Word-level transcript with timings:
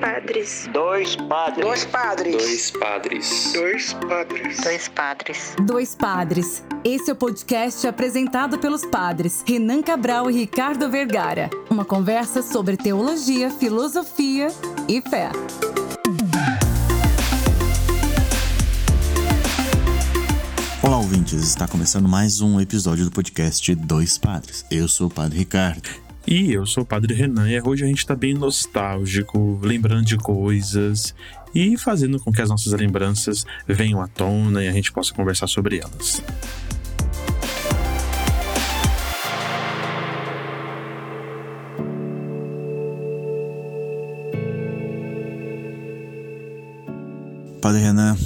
padres. 0.00 0.68
Dois 0.72 1.14
padres. 1.14 1.64
Dois 1.64 1.84
padres. 1.84 2.36
Dois 2.36 2.70
padres. 2.70 3.52
Dois 3.52 3.92
padres. 3.92 4.56
Dois 4.62 4.88
padres. 4.88 5.56
Dois 5.62 5.94
Padres. 5.94 6.64
Esse 6.82 7.10
é 7.10 7.12
o 7.12 7.16
podcast 7.16 7.86
apresentado 7.86 8.58
pelos 8.58 8.84
padres 8.86 9.44
Renan 9.46 9.82
Cabral 9.82 10.30
e 10.30 10.34
Ricardo 10.34 10.90
Vergara. 10.90 11.50
Uma 11.68 11.84
conversa 11.84 12.42
sobre 12.42 12.76
teologia, 12.76 13.50
filosofia 13.50 14.48
e 14.88 15.02
fé. 15.02 15.30
Olá, 20.82 20.96
ouvintes! 20.96 21.42
Está 21.42 21.68
começando 21.68 22.08
mais 22.08 22.40
um 22.40 22.58
episódio 22.58 23.04
do 23.04 23.10
podcast 23.10 23.74
Dois 23.74 24.16
Padres. 24.16 24.64
Eu 24.70 24.88
sou 24.88 25.08
o 25.08 25.10
Padre 25.10 25.38
Ricardo. 25.40 26.09
E 26.30 26.52
eu 26.52 26.64
sou 26.64 26.84
o 26.84 26.86
Padre 26.86 27.12
Renan 27.12 27.50
e 27.50 27.60
hoje 27.60 27.82
a 27.82 27.88
gente 27.88 28.06
tá 28.06 28.14
bem 28.14 28.34
nostálgico, 28.34 29.58
lembrando 29.60 30.04
de 30.04 30.16
coisas 30.16 31.12
e 31.52 31.76
fazendo 31.76 32.20
com 32.20 32.30
que 32.30 32.40
as 32.40 32.48
nossas 32.48 32.72
lembranças 32.72 33.44
venham 33.66 34.00
à 34.00 34.06
tona 34.06 34.62
e 34.62 34.68
a 34.68 34.72
gente 34.72 34.92
possa 34.92 35.12
conversar 35.12 35.48
sobre 35.48 35.80
elas. 35.80 36.22
Padre 47.60 47.80
Renan, 47.80 48.16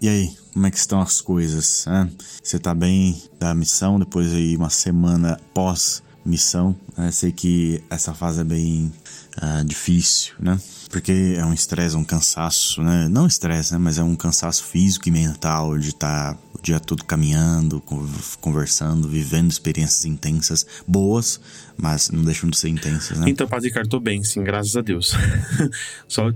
e 0.00 0.08
aí? 0.08 0.30
Como 0.54 0.66
é 0.66 0.70
que 0.70 0.78
estão 0.78 0.98
as 0.98 1.20
coisas? 1.20 1.86
hã? 1.86 2.10
Você 2.42 2.58
tá 2.58 2.74
bem 2.74 3.22
da 3.38 3.54
missão, 3.54 3.98
depois 3.98 4.32
aí 4.32 4.56
uma 4.56 4.70
semana 4.70 5.38
pós 5.52 6.02
missão? 6.24 6.76
né? 6.96 7.10
Sei 7.10 7.32
que 7.32 7.82
essa 7.90 8.12
fase 8.14 8.40
é 8.40 8.44
bem 8.44 8.92
ah, 9.40 9.62
difícil, 9.64 10.34
né? 10.38 10.58
Porque 10.90 11.34
é 11.36 11.44
um 11.44 11.52
estresse, 11.52 11.96
um 11.96 12.04
cansaço, 12.04 12.82
né? 12.82 13.08
Não 13.08 13.26
estresse, 13.26 13.72
né? 13.72 13.78
Mas 13.78 13.98
é 13.98 14.02
um 14.02 14.16
cansaço 14.16 14.64
físico 14.64 15.08
e 15.08 15.12
mental 15.12 15.78
de 15.78 15.90
estar 15.90 16.36
o 16.52 16.60
dia 16.60 16.80
todo 16.80 17.04
caminhando, 17.04 17.80
con- 17.80 18.06
conversando, 18.40 19.08
vivendo 19.08 19.50
experiências 19.50 20.04
intensas, 20.04 20.66
boas, 20.86 21.40
mas 21.76 22.10
não 22.10 22.24
deixam 22.24 22.50
de 22.50 22.58
ser 22.58 22.68
intensas, 22.68 23.18
né? 23.18 23.30
Então, 23.30 23.46
Padre 23.48 23.68
Ricardo, 23.68 23.88
tô 23.88 24.00
bem, 24.00 24.22
sim, 24.24 24.42
graças 24.42 24.76
a 24.76 24.82
Deus. 24.82 25.14
Só 26.08 26.30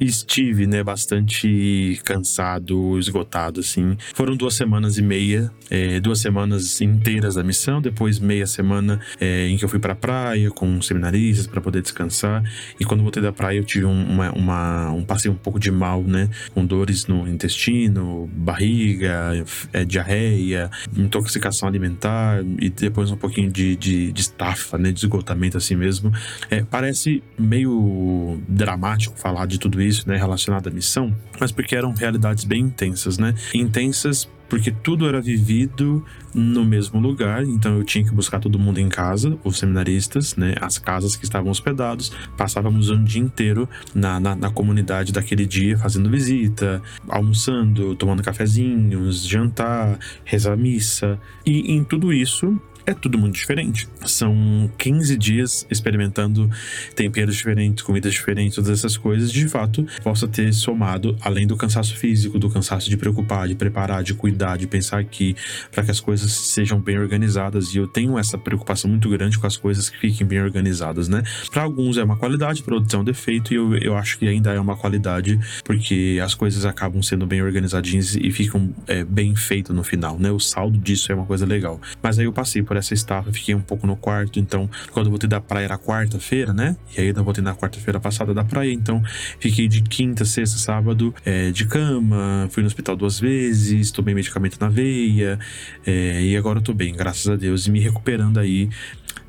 estive, 0.00 0.66
né, 0.66 0.82
bastante 0.82 2.00
cansado, 2.04 2.98
esgotado, 2.98 3.60
assim. 3.60 3.96
Foram 4.14 4.36
duas 4.36 4.54
semanas 4.54 4.98
e 4.98 5.02
meia, 5.02 5.50
é, 5.70 6.00
duas 6.00 6.18
semanas 6.20 6.80
inteiras 6.80 7.34
da 7.34 7.42
missão, 7.44 7.80
depois 7.80 8.18
meia 8.18 8.46
semana 8.46 9.00
é, 9.20 9.46
em 9.48 9.56
que 9.56 9.64
eu 9.64 9.68
fui 9.68 9.78
pra 9.78 9.94
praia 9.94 10.50
com 10.50 10.80
seminaristas 10.82 11.46
para 11.46 11.60
poder 11.60 11.82
descansar. 11.82 12.42
E 12.78 12.84
quando 12.84 13.02
voltei 13.02 13.22
da 13.22 13.32
praia, 13.32 13.58
eu 13.58 13.64
tive 13.64 13.84
um, 13.84 14.02
uma, 14.10 14.30
uma- 14.32 14.90
um 14.92 15.04
passeio 15.04 15.34
um 15.34 15.36
pouco 15.36 15.58
de 15.60 15.70
mal, 15.70 16.02
né, 16.02 16.28
com 16.54 16.64
dores 16.64 17.06
no 17.06 17.28
intestino, 17.28 18.28
barriga, 18.34 19.32
é, 19.72 19.84
diarreia, 19.84 20.70
intoxicação 20.96 21.68
alimentar 21.68 22.42
e 22.58 22.70
depois 22.70 23.10
um 23.10 23.16
pouquinho 23.16 23.50
de, 23.50 23.76
de, 23.76 24.10
de 24.12 24.20
estafa, 24.20 24.78
né, 24.78 24.90
de 24.92 24.98
esgotamento 25.00 25.56
assim 25.56 25.76
mesmo. 25.76 26.12
É, 26.50 26.62
parece 26.64 27.22
meio 27.38 28.40
dramático 28.48 29.18
falar 29.18 29.46
de 29.46 29.58
tudo 29.60 29.80
isso, 29.80 30.08
né, 30.08 30.16
relacionado 30.16 30.68
à 30.68 30.70
missão, 30.70 31.14
mas 31.38 31.52
porque 31.52 31.76
eram 31.76 31.92
realidades 31.92 32.44
bem 32.44 32.62
intensas, 32.62 33.18
né? 33.18 33.34
Intensas 33.54 34.28
porque 34.50 34.72
tudo 34.72 35.06
era 35.06 35.20
vivido 35.20 36.04
no 36.34 36.64
mesmo 36.64 37.00
lugar, 37.00 37.44
então 37.44 37.78
eu 37.78 37.84
tinha 37.84 38.04
que 38.04 38.12
buscar 38.12 38.40
todo 38.40 38.58
mundo 38.58 38.78
em 38.78 38.88
casa, 38.88 39.38
os 39.44 39.58
seminaristas, 39.58 40.34
né, 40.34 40.54
as 40.60 40.76
casas 40.76 41.14
que 41.14 41.24
estavam 41.24 41.50
hospedados, 41.50 42.12
passávamos 42.36 42.90
um 42.90 43.02
dia 43.02 43.22
inteiro 43.22 43.68
na, 43.94 44.18
na, 44.18 44.34
na 44.34 44.50
comunidade 44.50 45.12
daquele 45.12 45.46
dia, 45.46 45.78
fazendo 45.78 46.10
visita, 46.10 46.82
almoçando, 47.08 47.94
tomando 47.94 48.24
cafezinhos, 48.24 49.24
jantar, 49.24 49.98
rezar 50.24 50.56
missa, 50.56 51.18
e 51.46 51.72
em 51.72 51.84
tudo 51.84 52.12
isso 52.12 52.60
é 52.90 52.94
tudo 52.94 53.18
muito 53.18 53.34
diferente. 53.34 53.88
São 54.04 54.70
15 54.76 55.16
dias 55.16 55.66
experimentando 55.70 56.50
temperos 56.94 57.36
diferentes, 57.36 57.82
comidas 57.82 58.12
diferentes, 58.12 58.56
todas 58.56 58.70
essas 58.70 58.96
coisas. 58.96 59.30
De 59.30 59.48
fato, 59.48 59.86
possa 60.02 60.26
ter 60.26 60.52
somado, 60.52 61.16
além 61.20 61.46
do 61.46 61.56
cansaço 61.56 61.96
físico, 61.96 62.38
do 62.38 62.50
cansaço 62.50 62.90
de 62.90 62.96
preocupar, 62.96 63.48
de 63.48 63.54
preparar, 63.54 64.02
de 64.02 64.14
cuidar, 64.14 64.56
de 64.56 64.66
pensar 64.66 64.98
aqui, 64.98 65.36
para 65.70 65.84
que 65.84 65.90
as 65.90 66.00
coisas 66.00 66.32
sejam 66.32 66.80
bem 66.80 66.98
organizadas. 66.98 67.74
E 67.74 67.78
eu 67.78 67.86
tenho 67.86 68.18
essa 68.18 68.36
preocupação 68.36 68.90
muito 68.90 69.08
grande 69.08 69.38
com 69.38 69.46
as 69.46 69.56
coisas 69.56 69.88
que 69.88 69.98
fiquem 69.98 70.26
bem 70.26 70.40
organizadas, 70.40 71.08
né? 71.08 71.22
Para 71.50 71.62
alguns 71.62 71.96
é 71.96 72.04
uma 72.04 72.16
qualidade, 72.16 72.62
para 72.62 72.74
outros 72.74 72.92
é 72.92 72.98
um 72.98 73.04
defeito, 73.04 73.52
e 73.52 73.56
eu, 73.56 73.76
eu 73.76 73.96
acho 73.96 74.18
que 74.18 74.26
ainda 74.26 74.52
é 74.52 74.60
uma 74.60 74.76
qualidade, 74.76 75.38
porque 75.64 76.18
as 76.22 76.34
coisas 76.34 76.64
acabam 76.64 77.02
sendo 77.02 77.26
bem 77.26 77.42
organizadinhas 77.42 78.16
e 78.16 78.30
ficam 78.30 78.74
é, 78.86 79.04
bem 79.04 79.34
feito 79.36 79.72
no 79.72 79.84
final, 79.84 80.18
né? 80.18 80.30
O 80.30 80.40
saldo 80.40 80.78
disso 80.78 81.12
é 81.12 81.14
uma 81.14 81.26
coisa 81.26 81.46
legal. 81.46 81.80
Mas 82.02 82.18
aí 82.18 82.24
eu 82.24 82.32
passei 82.32 82.62
por 82.62 82.76
essa 82.80 82.94
estafa, 82.94 83.32
fiquei 83.32 83.54
um 83.54 83.60
pouco 83.60 83.86
no 83.86 83.96
quarto, 83.96 84.38
então 84.38 84.68
quando 84.90 85.06
eu 85.06 85.10
voltei 85.10 85.28
da 85.28 85.40
praia 85.40 85.64
era 85.64 85.78
quarta-feira, 85.78 86.52
né? 86.52 86.76
E 86.96 87.00
aí 87.00 87.08
eu 87.08 87.24
voltei 87.24 87.42
na 87.42 87.54
quarta-feira 87.54 88.00
passada 88.00 88.34
da 88.34 88.44
praia, 88.44 88.72
então 88.72 89.02
fiquei 89.38 89.68
de 89.68 89.82
quinta, 89.82 90.24
sexta, 90.24 90.58
sábado 90.58 91.14
é, 91.24 91.50
de 91.50 91.66
cama, 91.66 92.48
fui 92.50 92.62
no 92.62 92.66
hospital 92.66 92.96
duas 92.96 93.20
vezes, 93.20 93.90
tomei 93.90 94.14
medicamento 94.14 94.58
na 94.60 94.68
veia, 94.68 95.38
é, 95.86 96.22
e 96.22 96.36
agora 96.36 96.58
eu 96.58 96.62
tô 96.62 96.74
bem, 96.74 96.94
graças 96.94 97.28
a 97.28 97.36
Deus, 97.36 97.66
e 97.66 97.70
me 97.70 97.80
recuperando 97.80 98.38
aí 98.38 98.68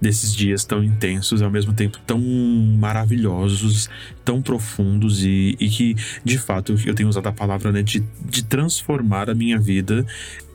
desses 0.02 0.34
dias 0.34 0.66
tão 0.66 0.84
intensos, 0.84 1.42
ao 1.44 1.52
mesmo 1.52 1.74
tempo 1.74 2.00
tão 2.06 2.20
maravilhosos, 2.20 3.88
tão 4.26 4.42
profundos 4.42 5.24
e, 5.24 5.56
e 5.60 5.70
que, 5.70 5.96
de 6.26 6.40
fato, 6.40 6.76
eu 6.86 6.96
tenho 6.96 7.08
usado 7.08 7.28
a 7.28 7.32
palavra 7.32 7.72
né, 7.72 7.84
de, 7.84 8.04
de 8.26 8.44
transformar 8.44 9.30
a 9.30 9.36
minha 9.36 9.60
vida 9.60 10.06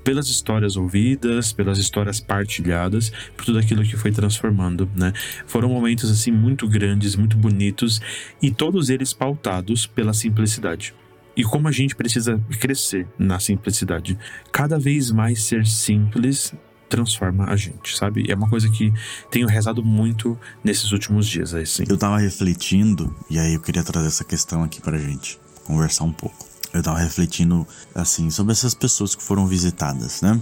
pelas 0.06 0.28
histórias 0.28 0.77
ouvidas, 0.77 1.53
pelas 1.53 1.78
histórias 1.78 2.21
partilhadas, 2.21 3.11
por 3.37 3.44
tudo 3.44 3.59
aquilo 3.59 3.83
que 3.83 3.97
foi 3.97 4.12
transformando, 4.12 4.89
né? 4.94 5.12
Foram 5.49 5.69
momentos 5.69 6.09
assim 6.09 6.31
muito 6.31 6.69
grandes, 6.69 7.17
muito 7.17 7.37
bonitos 7.37 8.00
e 8.41 8.53
todos 8.53 8.89
eles 8.89 9.12
pautados 9.12 9.84
pela 9.84 10.15
simplicidade. 10.15 10.94
E 11.37 11.43
como 11.43 11.67
a 11.67 11.72
gente 11.72 11.97
precisa 11.97 12.41
crescer 12.61 13.09
na 13.19 13.41
simplicidade. 13.41 14.17
Cada 14.53 14.78
vez 14.78 15.11
mais 15.11 15.43
ser 15.43 15.67
simples 15.67 16.55
transforma 16.88 17.47
a 17.47 17.56
gente, 17.56 17.97
sabe? 17.97 18.31
É 18.31 18.34
uma 18.37 18.49
coisa 18.49 18.71
que 18.71 18.93
tenho 19.28 19.49
rezado 19.49 19.84
muito 19.84 20.38
nesses 20.62 20.93
últimos 20.93 21.27
dias, 21.27 21.53
assim. 21.53 21.83
Eu 21.88 21.99
tava 21.99 22.19
refletindo, 22.19 23.12
e 23.28 23.41
aí 23.41 23.55
eu 23.55 23.61
queria 23.61 23.83
trazer 23.83 24.06
essa 24.06 24.23
questão 24.23 24.62
aqui 24.62 24.81
pra 24.81 24.97
gente 24.99 25.37
conversar 25.65 26.05
um 26.05 26.12
pouco. 26.12 26.56
Eu 26.72 26.82
tava 26.82 26.99
refletindo, 26.99 27.66
assim, 27.94 28.31
sobre 28.31 28.53
essas 28.53 28.75
pessoas 28.75 29.15
que 29.15 29.22
foram 29.22 29.47
visitadas, 29.47 30.21
né? 30.21 30.41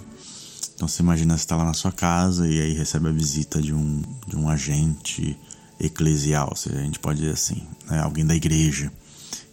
Então 0.75 0.89
você 0.89 1.03
imagina, 1.03 1.39
você 1.39 1.47
tá 1.47 1.57
lá 1.57 1.65
na 1.65 1.75
sua 1.75 1.93
casa 1.93 2.49
e 2.49 2.61
aí 2.61 2.73
recebe 2.73 3.09
a 3.09 3.13
visita 3.13 3.63
de 3.63 3.73
um, 3.73 4.03
de 4.27 4.37
um 4.37 4.49
agente 4.49 5.39
eclesial, 5.79 6.55
se 6.57 6.71
a 6.71 6.81
gente 6.81 6.99
pode 6.99 7.21
dizer 7.21 7.33
assim, 7.33 7.63
né? 7.89 8.01
Alguém 8.01 8.27
da 8.27 8.35
igreja 8.35 8.93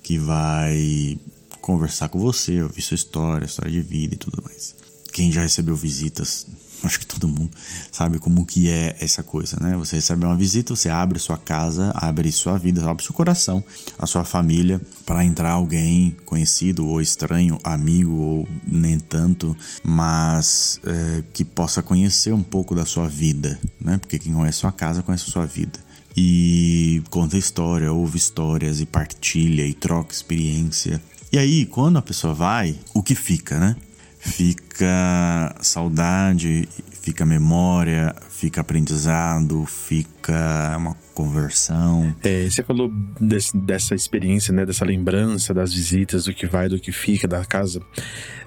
que 0.02 0.18
vai 0.18 1.20
conversar 1.62 2.10
com 2.10 2.20
você, 2.20 2.64
ouvir 2.64 2.82
sua 2.82 2.96
história, 2.96 3.46
história 3.46 3.72
de 3.72 3.82
vida 3.82 4.16
e 4.16 4.18
tudo 4.18 4.42
mais. 4.44 4.76
Quem 5.14 5.32
já 5.32 5.42
recebeu 5.42 5.76
visitas, 5.76 6.48
acho 6.84 7.00
que 7.00 7.06
todo 7.06 7.28
mundo 7.28 7.52
sabe 7.92 8.20
como 8.20 8.46
que 8.46 8.70
é 8.70 8.96
essa 9.00 9.24
coisa, 9.24 9.58
né? 9.62 9.76
Você 9.78 9.98
recebe 9.98 10.26
uma 10.26 10.36
visita, 10.36 10.76
você 10.76 10.90
abre 10.90 11.20
sua 11.20 11.38
casa, 11.38 11.92
abre 11.96 12.32
sua 12.32 12.58
vida, 12.58 12.88
abre 12.90 13.04
seu 13.04 13.14
coração, 13.14 13.64
a 13.98 14.06
sua 14.06 14.24
família, 14.24 14.82
para 15.06 15.24
entrar 15.24 15.52
alguém 15.52 16.16
conhecido 16.26 16.88
ou 16.88 17.02
estranho, 17.02 17.60
amigo 17.64 18.14
ou 18.14 18.48
nem 18.66 19.00
tanto, 19.00 19.56
mas 19.84 20.80
é, 20.86 21.24
que 21.34 21.44
possa 21.44 21.82
conhecer 21.82 22.34
um 22.34 22.44
pouco 22.44 22.74
da 22.76 22.86
sua 22.86 23.08
vida, 23.08 23.60
né? 23.80 23.98
Porque 23.98 24.18
quem 24.20 24.34
conhece 24.34 24.60
sua 24.60 24.72
casa 24.72 25.04
conhece 25.04 25.26
a 25.28 25.32
sua 25.32 25.46
vida 25.46 25.80
e 26.16 27.02
conta 27.10 27.38
história, 27.38 27.92
ouve 27.92 28.18
histórias 28.18 28.80
e 28.82 28.86
partilha 28.86 29.66
e 29.66 29.74
troca 29.74 30.14
experiência. 30.14 31.02
E 31.32 31.38
aí, 31.38 31.66
quando 31.66 31.98
a 31.98 32.02
pessoa 32.02 32.34
vai, 32.34 32.76
o 32.94 33.02
que 33.02 33.16
fica, 33.16 33.58
né? 33.58 33.76
Fica 34.24 35.56
saudade, 35.62 36.68
fica 37.02 37.26
memória, 37.26 38.16
fica 38.30 38.62
aprendizado, 38.62 39.66
fica 39.66 40.76
uma 40.78 40.96
conversão. 41.14 42.16
É, 42.24 42.50
você 42.50 42.64
falou 42.64 42.92
desse- 43.20 43.58
dessa 43.58 43.96
experiência, 43.96 44.54
né? 44.54 44.66
Dessa 44.66 44.86
lembrança 44.86 45.54
das 45.54 45.74
visitas, 45.74 46.26
do 46.26 46.34
que 46.34 46.46
vai, 46.46 46.70
do 46.70 46.80
que 46.80 46.92
fica 46.92 47.28
da 47.28 47.44
casa. 47.44 47.82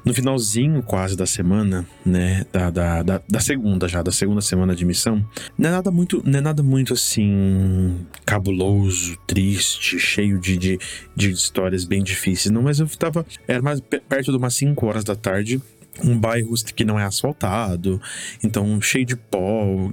No 0.04 0.14
finalzinho 0.14 0.82
quase 0.82 1.16
da 1.16 1.26
semana, 1.26 1.84
né? 2.06 2.44
Da, 2.52 2.70
da, 2.70 3.02
da, 3.02 3.22
da 3.28 3.40
segunda 3.40 3.88
já, 3.88 4.02
da 4.02 4.12
segunda 4.12 4.40
semana 4.40 4.74
de 4.74 4.84
missão, 4.84 5.24
não 5.58 5.68
é 5.68 5.72
nada 5.72 5.90
muito, 5.90 6.22
não 6.24 6.38
é 6.38 6.42
nada 6.42 6.62
muito 6.62 6.92
assim 6.94 7.98
cabuloso, 8.24 9.16
triste, 9.26 9.98
cheio 9.98 10.38
de, 10.38 10.56
de, 10.56 10.78
de 11.14 11.30
histórias 11.30 11.84
bem 11.84 12.02
difíceis, 12.02 12.52
não. 12.52 12.62
Mas 12.62 12.80
eu 12.80 12.86
tava, 12.88 13.24
era 13.46 13.62
mais 13.62 13.80
pe- 13.80 14.00
perto 14.00 14.30
de 14.30 14.36
umas 14.38 14.54
5 14.54 14.86
horas 14.86 15.04
da 15.04 15.14
tarde. 15.14 15.60
Um 16.02 16.18
bairro 16.18 16.52
que 16.74 16.84
não 16.84 16.98
é 16.98 17.04
asfaltado, 17.04 18.00
então 18.42 18.80
cheio 18.80 19.04
de 19.04 19.16
pó. 19.16 19.92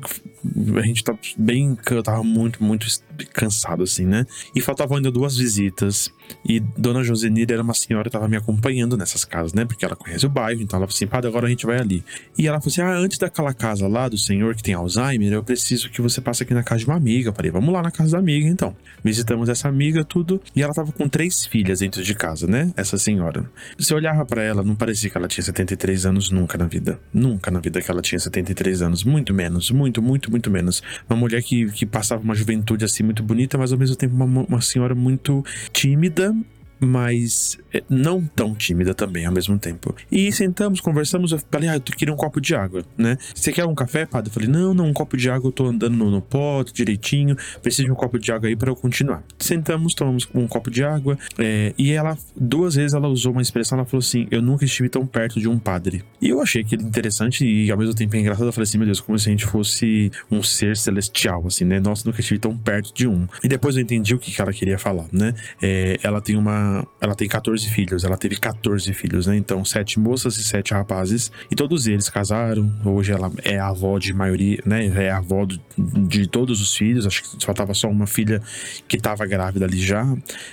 A 0.76 0.82
gente 0.82 1.04
tá 1.04 1.16
bem. 1.38 1.78
Eu 1.90 2.02
tava 2.02 2.24
muito, 2.24 2.64
muito 2.64 2.88
cansado, 3.34 3.84
assim, 3.84 4.06
né? 4.06 4.26
E 4.56 4.62
faltavam 4.62 4.98
ainda 4.98 5.12
duas 5.12 5.38
visitas. 5.38 6.12
E 6.46 6.60
Dona 6.60 7.04
Josenira 7.04 7.54
era 7.54 7.62
uma 7.62 7.74
senhora 7.74 8.06
que 8.06 8.10
tava 8.10 8.28
me 8.28 8.38
acompanhando 8.38 8.98
nessas 8.98 9.24
casas, 9.24 9.54
né? 9.54 9.66
Porque 9.66 9.86
ela 9.86 9.96
conhece 9.96 10.26
o 10.26 10.30
bairro, 10.30 10.62
então 10.62 10.78
ela 10.78 10.88
falou 10.88 10.96
assim: 10.96 11.08
padre, 11.08 11.30
agora 11.30 11.46
a 11.46 11.50
gente 11.50 11.66
vai 11.66 11.80
ali. 11.80 12.04
E 12.38 12.48
ela 12.48 12.60
falou 12.60 12.72
assim: 12.72 12.82
ah, 12.82 12.98
antes 12.98 13.18
daquela 13.18 13.54
casa 13.54 13.88
lá 13.88 14.08
do 14.08 14.18
senhor 14.18 14.56
que 14.56 14.64
tem 14.64 14.74
Alzheimer, 14.74 15.32
eu 15.34 15.44
preciso 15.44 15.90
que 15.90 16.02
você 16.02 16.22
passe 16.22 16.44
aqui 16.44 16.54
na 16.54 16.64
casa 16.64 16.80
de 16.80 16.86
uma 16.88 16.96
amiga. 16.96 17.30
Eu 17.30 17.34
falei: 17.34 17.52
vamos 17.52 17.74
lá 17.74 17.82
na 17.82 17.92
casa 17.92 18.14
da 18.14 18.20
amiga, 18.20 18.48
então. 18.48 18.76
Visitamos 19.04 19.50
essa 19.50 19.68
amiga, 19.68 20.04
tudo. 20.04 20.42
E 20.56 20.64
ela 20.64 20.74
tava 20.74 20.92
com 20.92 21.08
três 21.08 21.46
filhas 21.46 21.80
dentro 21.80 22.04
de 22.04 22.16
casa, 22.16 22.48
né? 22.48 22.72
Essa 22.76 22.98
senhora. 22.98 23.50
Se 23.78 23.94
olhava 23.94 24.26
para 24.26 24.42
ela, 24.44 24.64
não 24.64 24.76
parecia 24.76 25.10
que 25.10 25.18
ela 25.18 25.28
tinha 25.28 25.44
73 25.44 25.91
anos 26.06 26.30
nunca 26.32 26.58
na 26.58 26.66
vida. 26.66 27.00
Nunca 27.14 27.52
na 27.52 27.60
vida 27.60 27.82
que 27.82 27.90
ela 27.90 28.02
tinha 28.02 28.20
73 28.20 28.82
anos. 28.82 29.04
Muito 29.04 29.34
menos, 29.34 29.72
muito, 29.72 30.02
muito, 30.02 30.32
muito 30.32 30.50
menos. 30.50 30.82
Uma 31.10 31.18
mulher 31.18 31.42
que, 31.44 31.72
que 31.72 31.86
passava 31.86 32.22
uma 32.22 32.36
juventude 32.36 32.86
assim 32.86 33.04
muito 33.04 33.24
bonita, 33.24 33.58
mas 33.58 33.72
ao 33.72 33.80
mesmo 33.80 33.96
tempo 33.96 34.16
uma, 34.16 34.46
uma 34.48 34.62
senhora 34.62 34.96
muito 34.96 35.44
tímida 35.72 36.36
mas 36.82 37.60
é, 37.72 37.84
não 37.88 38.26
tão 38.26 38.56
tímida 38.56 38.94
também 38.94 39.26
ao 39.26 39.32
mesmo 39.32 39.58
tempo. 39.60 39.96
E 40.12 40.32
sentamos, 40.32 40.82
conversamos, 40.82 41.32
eu 41.32 41.40
falei, 41.52 41.70
ah, 41.70 41.76
eu 41.76 41.82
queria 41.82 42.14
um 42.14 42.18
copo 42.18 42.42
de 42.42 42.56
água, 42.56 42.84
né? 42.98 43.18
Você 43.36 43.52
quer 43.52 43.66
um 43.66 43.76
café, 43.76 44.06
padre? 44.06 44.30
Eu 44.30 44.34
falei, 44.34 44.50
não, 44.50 44.74
não, 44.74 44.88
um 44.88 44.94
copo 44.94 45.16
de 45.16 45.30
água, 45.30 45.50
eu 45.50 45.52
tô 45.52 45.68
andando 45.68 45.96
no, 45.96 46.10
no 46.10 46.22
pote 46.22 46.74
direitinho, 46.74 47.38
preciso 47.62 47.86
de 47.86 47.92
um 47.92 47.96
copo 47.96 48.18
de 48.18 48.32
água 48.32 48.50
aí 48.50 48.56
para 48.56 48.72
eu 48.72 48.76
continuar. 48.76 49.24
Sentamos, 49.38 49.94
tomamos 49.94 50.28
um 50.34 50.48
copo 50.48 50.72
de 50.72 50.84
água, 50.84 51.18
é, 51.38 51.74
e 51.78 51.92
ela, 51.92 52.18
duas 52.36 52.76
vezes 52.76 52.94
ela 52.94 53.08
usou 53.08 53.32
uma 53.32 53.42
expressão, 53.42 53.78
ela 53.78 53.86
falou 53.86 54.00
assim, 54.00 54.28
eu 54.32 54.42
nunca 54.42 54.66
estive 54.66 54.90
tão 54.90 55.06
perto 55.06 55.40
de 55.40 55.48
um 55.48 55.60
padre. 55.60 56.04
E 56.20 56.30
eu 56.30 56.42
achei 56.42 56.62
aquilo 56.62 56.82
interessante 56.82 57.46
e 57.46 57.70
ao 57.72 57.78
mesmo 57.78 57.94
tempo 57.94 58.16
engraçado, 58.16 58.48
eu 58.48 58.54
falei 58.54 58.64
assim, 58.64 58.78
meu 58.80 58.88
Deus, 58.88 59.00
como 59.00 59.20
se 59.20 59.30
a 59.30 59.32
gente 59.32 59.46
fosse 59.46 60.12
um 60.32 60.42
ser 60.42 60.76
celestial, 60.76 61.46
assim, 61.46 61.64
né? 61.64 61.80
Nossa, 61.80 62.04
nunca 62.08 62.22
estive 62.22 62.40
tão 62.40 62.58
perto 62.58 62.92
de 62.94 63.08
um. 63.08 63.28
E 63.44 63.48
depois 63.48 63.76
eu 63.76 63.84
entendi 63.84 64.16
o 64.16 64.20
que, 64.20 64.32
que 64.32 64.42
ela 64.42 64.52
queria 64.52 64.80
falar, 64.80 65.06
né? 65.12 65.34
É, 65.62 66.00
ela 66.02 66.22
tem 66.22 66.36
uma 66.36 66.71
ela 67.00 67.16
tem 67.16 67.28
14 67.28 67.68
filhos, 67.70 68.04
ela 68.04 68.18
teve 68.18 68.36
14 68.36 68.94
filhos, 68.94 69.28
né? 69.28 69.36
Então, 69.36 69.64
sete 69.66 70.00
moças 70.00 70.38
e 70.38 70.44
sete 70.44 70.74
rapazes. 70.74 71.32
E 71.50 71.56
todos 71.56 71.88
eles 71.88 72.10
casaram. 72.10 72.72
Hoje 72.86 73.12
ela 73.12 73.32
é 73.44 73.60
avó 73.60 73.98
de 73.98 74.14
maioria, 74.14 74.60
né? 74.66 74.86
É 74.88 75.12
avó 75.12 75.46
de 75.78 76.28
todos 76.28 76.62
os 76.62 76.76
filhos. 76.76 77.06
Acho 77.06 77.24
que 77.24 77.46
faltava 77.46 77.74
só 77.74 77.90
uma 77.90 78.08
filha 78.08 78.42
que 78.88 78.98
estava 78.98 79.26
grávida 79.26 79.66
ali 79.66 79.80
já. 79.80 80.06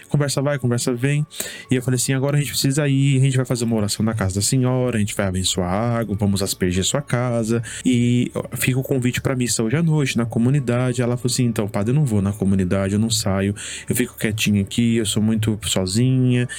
Conversa 0.09 0.41
vai, 0.43 0.59
conversa 0.59 0.95
vem. 0.95 1.27
E 1.71 1.75
eu 1.75 1.83
falei 1.83 1.97
assim: 1.97 2.13
agora 2.13 2.37
a 2.37 2.41
gente 2.41 2.51
precisa 2.51 2.89
ir, 2.89 3.21
a 3.21 3.25
gente 3.25 3.37
vai 3.37 3.47
fazer 3.47 3.65
uma 3.65 3.77
oração 3.77 4.05
na 4.05 4.15
casa 4.15 4.37
da 4.37 4.43
senhora, 4.43 4.97
a 4.97 5.01
gente 5.01 5.15
vai 5.15 5.27
abençoar 5.27 5.71
a 5.71 5.99
água, 5.99 6.17
vamos 6.19 6.43
aspergir 6.43 6.85
sua 6.85 7.03
casa. 7.03 7.63
E 7.85 8.31
fica 8.55 8.79
o 8.79 8.83
convite 8.83 9.21
para 9.21 9.35
missa 9.37 9.63
hoje 9.63 9.77
à 9.77 9.83
noite, 9.83 10.17
na 10.17 10.27
comunidade. 10.27 11.03
Ela 11.03 11.17
falou 11.17 11.33
assim: 11.33 11.45
então, 11.45 11.69
padre, 11.69 11.91
eu 11.91 11.95
não 11.95 12.05
vou 12.05 12.23
na 12.23 12.33
comunidade, 12.33 12.95
eu 12.95 13.01
não 13.01 13.11
saio, 13.11 13.55
eu 13.89 13.95
fico 13.95 14.17
quietinha 14.17 14.63
aqui, 14.63 14.97
eu 14.97 15.07
sou 15.07 15.23
muito 15.23 15.59
sozinha, 15.63 16.08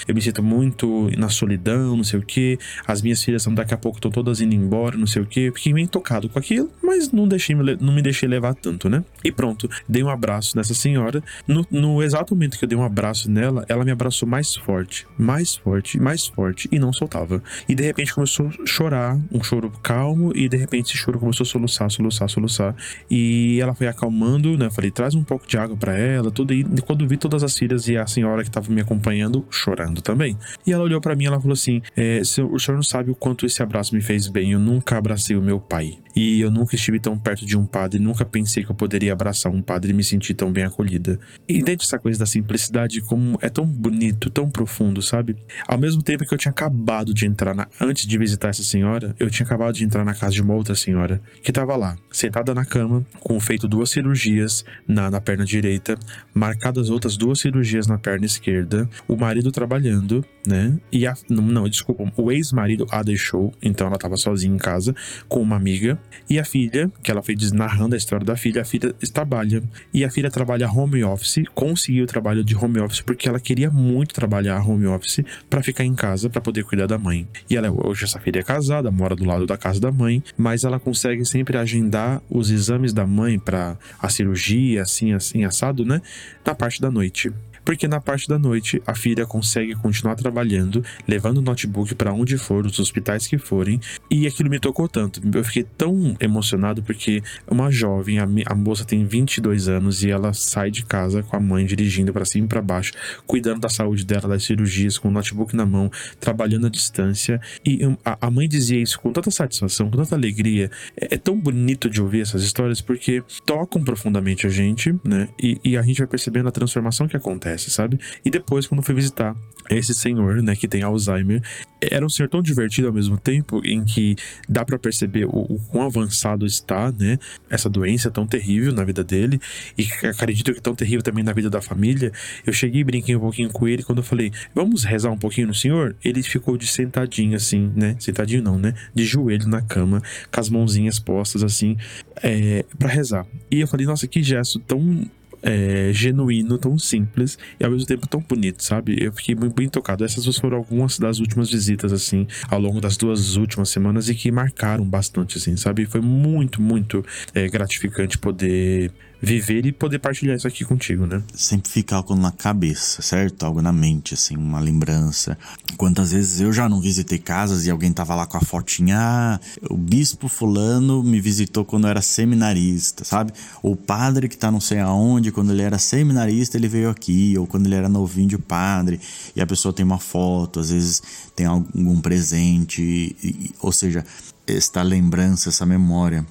eu 0.08 0.16
me 0.16 0.22
sinto 0.22 0.44
muito 0.44 1.10
na 1.18 1.30
solidão, 1.30 1.96
não 1.96 2.04
sei 2.04 2.20
o 2.20 2.24
que. 2.24 2.58
As 2.86 3.02
minhas 3.02 3.24
filhas 3.24 3.44
são 3.44 3.54
daqui 3.54 3.74
a 3.74 3.78
pouco 3.78 3.98
estão 3.98 4.12
todas 4.12 4.42
indo 4.42 4.56
embora, 4.56 4.98
não 4.98 5.08
sei 5.08 5.22
o 5.22 5.26
que. 5.26 5.52
Fiquei 5.52 5.74
meio 5.74 5.88
tocado 5.88 6.30
com 6.30 6.40
aquilo, 6.40 6.70
mas 6.82 7.12
não, 7.12 7.28
deixei, 7.28 7.56
não 7.56 7.94
me 7.94 8.02
deixei 8.02 8.28
levar 8.28 8.54
tanto, 8.54 8.90
né? 8.90 9.04
E 9.24 9.32
pronto, 9.32 9.70
dei 9.88 10.04
um 10.04 10.10
abraço 10.10 10.56
nessa 10.58 10.74
senhora. 10.74 11.24
No, 11.48 11.66
no 11.70 12.02
exato 12.04 12.34
momento 12.34 12.58
que 12.58 12.66
eu 12.66 12.70
dei 12.70 12.78
um 12.78 12.84
abraço 12.84 13.30
nela, 13.30 13.66
ela 13.68 13.84
me 13.84 13.92
abraçou 13.92 14.28
mais 14.28 14.56
forte, 14.56 15.08
mais 15.18 15.56
forte, 15.56 16.00
mais 16.00 16.28
forte 16.28 16.68
e 16.72 16.80
não 16.80 16.94
soltava. 16.94 17.42
E 17.68 17.76
de 17.76 17.84
repente 17.84 18.14
começou 18.14 18.48
a 18.48 18.66
chorar, 18.66 19.20
um 19.32 19.44
choro 19.44 19.72
calmo, 19.84 20.32
e 20.36 20.48
de 20.48 20.58
repente 20.58 20.90
esse 20.90 20.98
choro 20.98 21.20
começou 21.20 21.44
a 21.44 21.48
soluçar, 21.48 21.90
soluçar, 21.92 22.30
soluçar. 22.30 22.76
E 23.10 23.60
ela 23.62 23.74
foi 23.74 23.88
acalmando, 23.88 24.58
né? 24.58 24.68
Eu 24.68 24.72
falei, 24.72 24.92
traz 24.92 25.16
um 25.16 25.24
pouco 25.24 25.48
de 25.48 25.58
água 25.58 25.76
para 25.76 25.98
ela, 25.98 26.32
tudo. 26.32 26.54
E 26.54 26.64
quando 26.86 27.08
vi 27.08 27.18
todas 27.18 27.44
as 27.44 27.58
filhas 27.58 27.88
e 27.88 27.98
a 27.98 28.06
senhora 28.08 28.42
que 28.42 28.50
estava 28.50 28.72
me 28.72 28.82
acompanhando, 28.82 29.39
chorando 29.50 30.02
também. 30.02 30.38
E 30.66 30.74
ela 30.74 30.84
olhou 30.84 31.02
para 31.02 31.16
mim 31.16 31.26
e 31.26 31.28
ela 31.28 31.40
falou 31.40 31.54
assim: 31.54 31.82
é, 31.96 32.22
o 32.22 32.26
senhor 32.60 32.76
não 32.76 32.84
sabe 32.84 33.12
o 33.12 33.16
quanto 33.16 33.46
esse 33.46 33.62
abraço 33.62 33.96
me 33.96 34.02
fez 34.02 34.28
bem. 34.28 34.52
Eu 34.52 34.60
nunca 34.60 34.98
abracei 34.98 35.36
o 35.36 35.42
meu 35.42 35.60
pai. 35.60 35.98
E 36.16 36.42
eu 36.42 36.52
nunca 36.52 36.76
estive 36.76 37.00
tão 37.00 37.18
perto 37.18 37.46
de 37.46 37.58
um 37.58 37.66
padre, 37.66 38.00
nunca 38.00 38.26
pensei 38.26 38.64
que 38.64 38.70
eu 38.70 38.76
poderia 38.76 39.14
abraçar 39.14 39.52
um 39.52 39.62
padre 39.62 39.92
e 39.92 39.94
me 39.94 40.04
sentir 40.04 40.34
tão 40.34 40.52
bem 40.52 40.64
acolhida. 40.64 41.20
E 41.48 41.64
dentro 41.64 41.86
dessa 41.86 42.00
coisa 42.00 42.20
da 42.20 42.26
simplicidade, 42.26 43.00
como 43.02 43.38
é 43.42 43.48
tão 43.48 43.66
bonito, 43.66 44.30
tão 44.30 44.50
profundo, 44.50 45.02
sabe? 45.02 45.38
Ao 45.68 45.78
mesmo 45.78 46.02
tempo 46.02 46.26
que 46.26 46.34
eu 46.34 46.38
tinha 46.38 46.52
acabado 46.52 47.14
de 47.14 47.26
entrar 47.26 47.56
na, 47.56 47.68
antes 47.80 48.06
de 48.06 48.18
visitar 48.18 48.50
essa 48.50 48.64
senhora, 48.64 49.16
eu 49.20 49.30
tinha 49.30 49.46
acabado 49.46 49.76
de 49.76 49.86
entrar 49.86 50.04
na 50.04 50.14
casa 50.14 50.34
de 50.34 50.42
uma 50.42 50.54
outra 50.54 50.76
senhora 50.76 51.22
que 51.42 51.52
estava 51.52 51.76
lá, 51.78 51.96
sentada 52.12 52.54
na 52.54 52.66
cama, 52.66 53.06
com 53.20 53.40
feito 53.40 53.68
duas 53.68 53.90
cirurgias 53.90 54.66
na, 54.88 55.10
na 55.10 55.22
perna 55.22 55.46
direita, 55.46 55.98
marcadas 56.34 56.90
outras 56.90 57.16
duas 57.16 57.40
cirurgias 57.40 57.88
na 57.88 57.98
perna 57.98 58.26
esquerda, 58.26 58.90
o 59.08 59.16
marido 59.20 59.52
trabalhando, 59.52 60.24
né? 60.46 60.78
E 60.92 61.06
a, 61.06 61.16
não, 61.30 61.44
não 61.44 61.70
desculpa, 61.70 62.12
o 62.16 62.32
ex-marido 62.32 62.88
a 62.90 63.04
deixou, 63.04 63.54
então 63.62 63.88
ela 63.88 63.96
estava 63.96 64.18
sozinha 64.18 64.54
em 64.54 64.58
casa 64.58 64.96
com 65.28 65.42
uma 65.42 65.56
amiga 65.56 66.00
e 66.30 66.40
a 66.40 66.46
filha, 66.46 66.92
que 67.04 67.12
ela 67.12 67.22
fez 67.22 67.52
narrando 67.52 67.96
a 67.96 67.98
história 67.98 68.26
da 68.26 68.36
filha, 68.36 68.62
a 68.62 68.66
filha 68.66 68.94
trabalha. 69.14 69.64
E 69.94 70.04
a 70.04 70.10
filha 70.10 70.30
trabalha 70.30 70.70
home 70.70 71.04
office, 71.04 71.44
conseguiu 71.54 72.04
o 72.04 72.08
trabalho 72.08 72.44
de 72.44 72.56
home 72.56 72.80
office 72.80 73.02
porque 73.02 73.28
ela 73.28 73.40
queria 73.40 73.70
muito 73.70 74.14
trabalhar 74.14 74.62
home 74.68 74.88
office 74.88 75.22
para 75.50 75.62
ficar 75.62 75.84
em 75.84 75.96
casa 75.96 76.30
para 76.30 76.42
poder 76.42 76.64
cuidar 76.64 76.88
da 76.88 76.98
mãe. 76.98 77.28
E 77.50 77.58
ela 77.58 77.70
hoje 77.72 78.06
essa 78.06 78.20
filha 78.20 78.40
é 78.40 78.44
casada, 78.44 78.92
mora 78.92 79.16
do 79.16 79.26
lado 79.26 79.46
da 79.46 79.58
casa 79.58 79.80
da 79.80 79.92
mãe, 79.92 80.24
mas 80.38 80.64
ela 80.64 80.80
consegue 80.80 81.26
sempre 81.26 81.58
agendar 81.58 82.22
os 82.30 82.50
exames 82.50 82.94
da 82.94 83.06
mãe 83.06 83.40
para 83.40 83.78
a 84.00 84.10
cirurgia, 84.10 84.82
assim, 84.82 85.14
assim 85.14 85.44
assado, 85.44 85.86
né? 85.86 86.02
Na 86.46 86.56
parte 86.56 86.82
da 86.82 86.90
noite 86.90 87.32
porque 87.64 87.88
na 87.88 88.00
parte 88.00 88.28
da 88.28 88.38
noite 88.38 88.82
a 88.86 88.96
filha 88.96 89.26
consegue 89.26 89.76
continuar 89.76 90.16
trabalhando, 90.16 90.84
levando 91.08 91.38
o 91.38 91.42
notebook 91.42 91.96
para 91.96 92.14
onde 92.14 92.38
for, 92.38 92.66
os 92.66 92.80
hospitais 92.80 93.28
que 93.28 93.38
forem, 93.38 93.80
e 94.10 94.28
aquilo 94.28 94.50
me 94.50 94.60
tocou 94.60 94.88
tanto. 94.88 95.22
Eu 95.34 95.44
fiquei 95.44 95.64
tão 95.64 96.16
emocionado 96.20 96.82
porque 96.84 97.22
uma 97.50 97.72
jovem, 97.72 98.20
a, 98.20 98.28
a 98.46 98.56
moça 98.56 98.86
tem 98.86 99.06
22 99.06 99.68
anos 99.68 100.04
e 100.04 100.10
ela 100.10 100.34
sai 100.34 100.72
de 100.72 100.84
casa 100.84 101.24
com 101.24 101.36
a 101.36 101.40
mãe 101.40 101.66
dirigindo 101.66 102.14
para 102.14 102.26
cima 102.26 102.46
e 102.46 102.50
para 102.50 102.62
baixo, 102.62 102.94
cuidando 103.26 103.62
da 103.62 103.70
saúde 103.70 104.06
dela, 104.06 104.28
das 104.28 104.44
cirurgias, 104.44 104.98
com 104.98 105.08
o 105.08 105.12
notebook 105.12 105.56
na 105.56 105.66
mão, 105.66 105.92
trabalhando 106.20 106.68
à 106.68 106.70
distância. 106.70 107.40
E 107.66 107.80
a, 108.06 108.28
a 108.28 108.32
mãe 108.32 108.48
dizia 108.48 108.82
isso 108.82 109.00
com 109.00 109.12
tanta 109.12 109.32
satisfação, 109.32 109.90
com 109.90 109.98
tanta 109.98 110.16
alegria. 110.16 110.72
É, 110.96 111.16
é, 111.16 111.18
tão 111.18 111.40
bonito 111.40 111.90
de 111.90 112.02
ouvir 112.02 112.22
essas 112.22 112.44
histórias 112.44 112.82
porque 112.82 113.24
tocam 113.46 113.84
profundamente 113.84 114.48
a 114.48 114.50
gente, 114.50 114.96
né? 115.04 115.30
E, 115.42 115.60
e 115.64 115.78
a 115.78 115.82
gente 115.82 115.98
vai 116.00 116.08
percebendo 116.08 116.50
a 116.50 116.52
transformação 116.52 117.08
que 117.08 117.18
acontece 117.18 117.49
acontece, 117.50 117.72
sabe? 117.72 118.00
E 118.24 118.30
depois, 118.30 118.68
quando 118.68 118.84
fui 118.84 118.94
visitar 118.94 119.36
esse 119.70 119.94
senhor, 119.94 120.42
né, 120.42 120.56
que 120.56 120.68
tem 120.68 120.82
Alzheimer, 120.82 121.42
era 121.80 122.04
um 122.04 122.10
senhor 122.10 122.28
tão 122.28 122.42
divertido 122.42 122.88
ao 122.88 122.94
mesmo 122.94 123.18
tempo, 123.18 123.62
em 123.64 123.84
que 123.84 124.16
dá 124.48 124.66
para 124.66 124.80
perceber 124.80 125.26
o, 125.26 125.42
o, 125.42 125.60
quão 125.70 125.86
avançado 125.86 126.46
está, 126.46 126.92
né, 126.92 127.20
essa 127.50 127.70
doença 127.70 128.10
tão 128.10 128.26
terrível 128.26 128.74
na 128.74 128.84
vida 128.84 129.04
dele, 129.04 129.40
e 129.78 129.88
acredito 130.08 130.54
que 130.54 130.62
tão 130.62 130.74
terrível 130.74 131.04
também 131.04 131.24
na 131.24 131.34
vida 131.34 131.50
da 131.50 131.62
família. 131.62 132.12
Eu 132.46 132.52
cheguei 132.52 132.82
e 132.82 132.84
brinquei 132.84 133.16
um 133.16 133.20
pouquinho 133.20 133.50
com 133.50 133.68
ele, 133.68 133.84
quando 133.84 134.00
eu 134.00 134.04
falei, 134.04 134.32
vamos 134.56 134.84
rezar 134.84 135.12
um 135.12 135.18
pouquinho 135.18 135.48
no 135.48 135.54
senhor? 135.54 135.96
Ele 136.04 136.24
ficou 136.24 136.58
de 136.58 136.66
sentadinho 136.66 137.36
assim, 137.36 137.72
né, 137.76 137.96
sentadinho 138.00 138.42
não, 138.42 138.58
né, 138.58 138.74
de 138.94 139.06
joelho 139.06 139.48
na 139.48 139.62
cama, 139.62 140.02
com 140.32 140.40
as 140.40 140.50
mãozinhas 140.50 141.00
postas 141.00 141.44
assim, 141.44 141.78
é, 142.24 142.66
para 142.78 142.90
rezar. 142.90 143.26
E 143.52 143.60
eu 143.60 143.68
falei, 143.68 143.86
nossa, 143.86 144.08
que 144.08 144.24
gesto 144.24 144.60
tão 144.60 145.06
é, 145.42 145.92
genuíno, 145.94 146.58
tão 146.58 146.78
simples 146.78 147.38
e 147.60 147.66
ao 147.66 147.72
mesmo 147.72 147.88
tempo 147.88 148.08
tão 148.08 148.22
bonito, 148.22 148.64
sabe? 148.64 148.98
Eu 149.00 149.12
fiquei 149.14 149.36
muito 149.36 149.56
bem 149.56 149.70
tocado. 149.70 150.04
Essas 150.04 150.38
foram 150.38 150.58
algumas 150.58 150.98
das 151.00 151.20
últimas 151.20 151.50
visitas, 151.50 151.94
assim, 151.94 152.28
ao 152.50 152.60
longo 152.60 152.80
das 152.82 152.98
duas 152.98 153.36
últimas 153.36 153.70
semanas 153.70 154.10
e 154.10 154.16
que 154.16 154.32
marcaram 154.32 154.86
bastante, 154.86 155.38
assim, 155.38 155.56
sabe? 155.56 155.86
Foi 155.86 156.02
muito, 156.02 156.62
muito 156.62 157.06
é, 157.34 157.48
gratificante 157.48 158.18
poder 158.18 158.92
viver 159.22 159.66
e 159.66 159.72
poder 159.72 160.00
partilhar 160.00 160.36
isso 160.36 160.48
aqui 160.48 160.64
contigo, 160.64 161.06
né? 161.06 161.22
Sempre 161.36 161.70
fica 161.70 161.96
algo 161.96 162.16
na 162.16 162.32
cabeça, 162.32 163.02
certo? 163.02 163.46
Algo 163.46 163.62
na 163.62 163.72
mente, 163.72 164.14
assim, 164.14 164.36
uma 164.36 164.60
lembrança. 164.60 165.38
Quantas 165.76 166.12
vezes 166.12 166.40
eu 166.40 166.54
já 166.54 166.70
não 166.70 166.80
visitei 166.80 167.18
casas 167.18 167.66
e 167.66 167.72
alguém 167.72 167.92
tava 167.92 168.16
lá 168.16 168.26
com 168.26 168.38
a 168.38 168.42
fotinha, 168.42 168.98
ah, 168.98 169.40
o 169.70 169.76
bispo 169.76 170.28
fulano 170.28 171.04
me 171.04 171.20
visitou 171.20 171.66
quando 171.66 171.86
eu 171.86 171.90
era 171.90 172.02
seminarista, 172.02 173.04
sabe? 173.04 173.34
O 173.62 173.76
padre 173.76 174.30
que 174.30 174.38
tá 174.38 174.50
não 174.50 174.62
sei 174.62 174.80
aonde, 174.80 175.32
quando 175.32 175.52
ele 175.52 175.62
era 175.62 175.78
seminarista, 175.78 176.58
ele 176.58 176.68
veio 176.68 176.90
aqui, 176.90 177.38
ou 177.38 177.46
quando 177.46 177.66
ele 177.66 177.76
era 177.76 177.90
novinho 177.90 178.30
de 178.30 178.38
padre, 178.38 179.00
e 179.36 179.42
a 179.42 179.48
pessoa 179.48 179.74
tem 179.74 179.86
uma 179.86 180.00
foto, 180.00 180.60
às 180.60 180.70
vezes 180.70 181.02
tem 181.36 181.46
algum 181.46 182.00
presente, 182.00 182.82
e, 182.82 183.52
ou 183.60 183.72
seja, 183.72 184.06
esta 184.48 184.82
lembrança, 184.82 185.50
essa 185.50 185.66
memória 185.66 186.26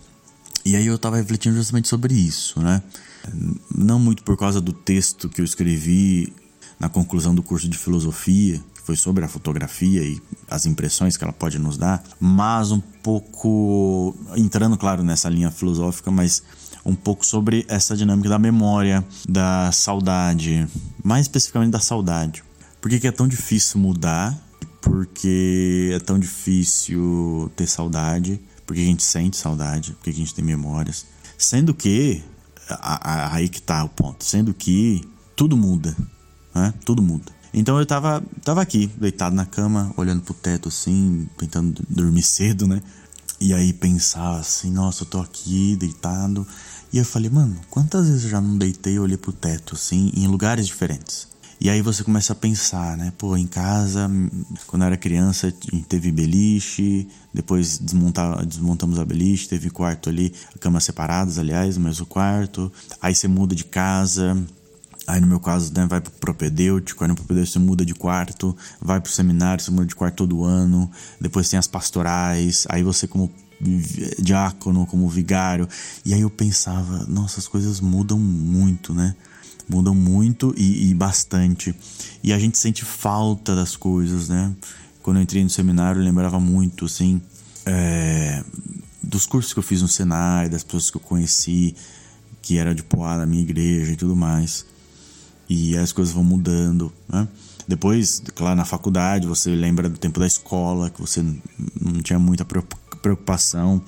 e 0.64 0.76
aí 0.76 0.86
eu 0.86 0.96
estava 0.96 1.16
refletindo 1.16 1.56
justamente 1.56 1.88
sobre 1.88 2.14
isso, 2.14 2.60
né? 2.60 2.82
Não 3.74 3.98
muito 3.98 4.22
por 4.22 4.36
causa 4.36 4.60
do 4.60 4.72
texto 4.72 5.28
que 5.28 5.40
eu 5.40 5.44
escrevi 5.44 6.32
na 6.78 6.88
conclusão 6.88 7.34
do 7.34 7.42
curso 7.42 7.68
de 7.68 7.76
filosofia, 7.76 8.60
que 8.74 8.80
foi 8.82 8.96
sobre 8.96 9.24
a 9.24 9.28
fotografia 9.28 10.02
e 10.02 10.20
as 10.48 10.66
impressões 10.66 11.16
que 11.16 11.24
ela 11.24 11.32
pode 11.32 11.58
nos 11.58 11.76
dar, 11.76 12.02
mas 12.20 12.70
um 12.70 12.80
pouco 12.80 14.16
entrando, 14.36 14.76
claro, 14.76 15.02
nessa 15.02 15.28
linha 15.28 15.50
filosófica, 15.50 16.10
mas 16.10 16.42
um 16.84 16.94
pouco 16.94 17.26
sobre 17.26 17.66
essa 17.68 17.96
dinâmica 17.96 18.28
da 18.28 18.38
memória, 18.38 19.04
da 19.28 19.70
saudade, 19.72 20.66
mais 21.02 21.22
especificamente 21.22 21.72
da 21.72 21.80
saudade. 21.80 22.44
Por 22.80 22.90
que 22.90 23.06
é 23.06 23.12
tão 23.12 23.26
difícil 23.26 23.80
mudar? 23.80 24.38
Porque 24.80 25.90
é 25.92 25.98
tão 25.98 26.18
difícil 26.18 27.50
ter 27.56 27.66
saudade? 27.66 28.40
Porque 28.68 28.82
a 28.82 28.84
gente 28.84 29.02
sente 29.02 29.38
saudade? 29.38 29.92
Porque 29.92 30.10
a 30.10 30.12
gente 30.12 30.34
tem 30.34 30.44
memórias? 30.44 31.06
Sendo 31.38 31.72
que, 31.72 32.22
a, 32.68 33.12
a, 33.12 33.34
aí 33.34 33.48
que 33.48 33.62
tá 33.62 33.82
o 33.82 33.88
ponto, 33.88 34.22
sendo 34.22 34.52
que 34.52 35.00
tudo 35.34 35.56
muda, 35.56 35.96
né? 36.54 36.74
Tudo 36.84 37.00
muda. 37.00 37.32
Então 37.54 37.78
eu 37.78 37.86
tava, 37.86 38.22
tava 38.44 38.60
aqui, 38.60 38.88
deitado 38.98 39.34
na 39.34 39.46
cama, 39.46 39.90
olhando 39.96 40.20
pro 40.20 40.34
teto 40.34 40.68
assim, 40.68 41.26
tentando 41.38 41.82
dormir 41.88 42.20
cedo, 42.22 42.68
né? 42.68 42.82
E 43.40 43.54
aí 43.54 43.72
pensar 43.72 44.36
assim, 44.36 44.70
nossa, 44.70 45.04
eu 45.04 45.06
tô 45.06 45.18
aqui 45.18 45.74
deitado. 45.76 46.46
E 46.92 46.98
eu 46.98 47.06
falei, 47.06 47.30
mano, 47.30 47.58
quantas 47.70 48.06
vezes 48.06 48.24
eu 48.24 48.30
já 48.30 48.40
não 48.40 48.58
deitei 48.58 48.96
e 48.96 49.00
olhei 49.00 49.16
pro 49.16 49.32
teto 49.32 49.76
assim, 49.76 50.12
em 50.14 50.26
lugares 50.26 50.66
diferentes? 50.66 51.26
E 51.60 51.68
aí 51.68 51.82
você 51.82 52.04
começa 52.04 52.32
a 52.32 52.36
pensar, 52.36 52.96
né? 52.96 53.12
Pô, 53.18 53.36
em 53.36 53.46
casa, 53.46 54.08
quando 54.68 54.82
eu 54.82 54.86
era 54.86 54.96
criança, 54.96 55.52
teve 55.88 56.12
beliche, 56.12 57.08
depois 57.34 57.78
desmontamos 57.78 58.98
a 58.98 59.04
beliche, 59.04 59.48
teve 59.48 59.68
quarto 59.68 60.08
ali, 60.08 60.32
camas 60.60 60.84
separadas, 60.84 61.36
aliás, 61.36 61.76
no 61.76 61.84
mesmo 61.84 62.06
quarto. 62.06 62.72
Aí 63.02 63.14
você 63.14 63.26
muda 63.26 63.54
de 63.54 63.64
casa, 63.64 64.36
Aí 65.08 65.22
no 65.22 65.26
meu 65.26 65.40
caso, 65.40 65.72
né, 65.74 65.86
vai 65.86 66.02
pro 66.02 66.12
propedêutico, 66.12 67.02
aí 67.02 67.08
no 67.08 67.14
propedêutico 67.14 67.54
você 67.54 67.58
muda 67.58 67.82
de 67.82 67.94
quarto, 67.94 68.54
vai 68.78 69.00
pro 69.00 69.10
seminário, 69.10 69.64
você 69.64 69.70
muda 69.70 69.86
de 69.86 69.96
quarto 69.96 70.16
todo 70.16 70.44
ano, 70.44 70.90
depois 71.18 71.48
tem 71.48 71.58
as 71.58 71.66
pastorais, 71.66 72.66
aí 72.68 72.82
você 72.82 73.08
como 73.08 73.32
diácono, 74.18 74.86
como 74.86 75.08
vigário. 75.08 75.66
E 76.04 76.12
aí 76.12 76.20
eu 76.20 76.28
pensava, 76.28 77.06
nossa, 77.08 77.40
as 77.40 77.48
coisas 77.48 77.80
mudam 77.80 78.18
muito, 78.18 78.92
né? 78.92 79.16
Mudam 79.68 79.94
muito 79.94 80.54
e, 80.56 80.90
e 80.90 80.94
bastante. 80.94 81.74
E 82.22 82.32
a 82.32 82.38
gente 82.38 82.58
sente 82.58 82.84
falta 82.84 83.54
das 83.54 83.76
coisas, 83.76 84.28
né? 84.28 84.54
Quando 85.02 85.18
eu 85.18 85.22
entrei 85.22 85.42
no 85.42 85.50
seminário, 85.50 86.00
eu 86.00 86.04
lembrava 86.04 86.40
muito, 86.40 86.86
assim, 86.86 87.20
é, 87.64 88.42
dos 89.02 89.26
cursos 89.26 89.52
que 89.52 89.58
eu 89.58 89.62
fiz 89.62 89.82
no 89.82 89.88
Senai, 89.88 90.48
das 90.48 90.62
pessoas 90.62 90.90
que 90.90 90.96
eu 90.96 91.00
conheci, 91.00 91.74
que 92.42 92.58
era 92.58 92.74
de 92.74 92.82
Poá 92.82 93.16
na 93.16 93.26
minha 93.26 93.42
igreja 93.42 93.92
e 93.92 93.96
tudo 93.96 94.16
mais 94.16 94.66
e 95.48 95.76
as 95.76 95.92
coisas 95.92 96.12
vão 96.12 96.22
mudando, 96.22 96.92
né? 97.08 97.26
Depois, 97.66 98.22
claro, 98.34 98.56
na 98.56 98.64
faculdade 98.64 99.26
você 99.26 99.54
lembra 99.54 99.88
do 99.88 99.98
tempo 99.98 100.20
da 100.20 100.26
escola, 100.26 100.90
que 100.90 101.00
você 101.00 101.22
não 101.80 102.00
tinha 102.02 102.18
muita 102.18 102.44
preocupação. 102.44 103.82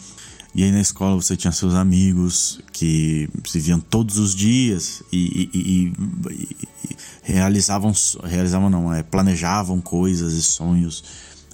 E 0.55 0.65
aí 0.65 0.73
na 0.73 0.81
escola 0.81 1.15
você 1.15 1.37
tinha 1.37 1.53
seus 1.53 1.75
amigos 1.75 2.61
que 2.73 3.29
se 3.47 3.61
viam 3.61 3.79
todos 3.79 4.19
os 4.19 4.35
dias 4.35 5.03
e, 5.13 5.49
e, 5.53 5.59
e, 5.59 5.93
e 6.33 6.57
realizavam, 7.23 7.93
realizavam 8.25 8.69
não, 8.69 8.93
é, 8.93 9.03
planejavam 9.03 9.81
coisas 9.81 10.33
e 10.33 10.43
sonhos. 10.43 11.05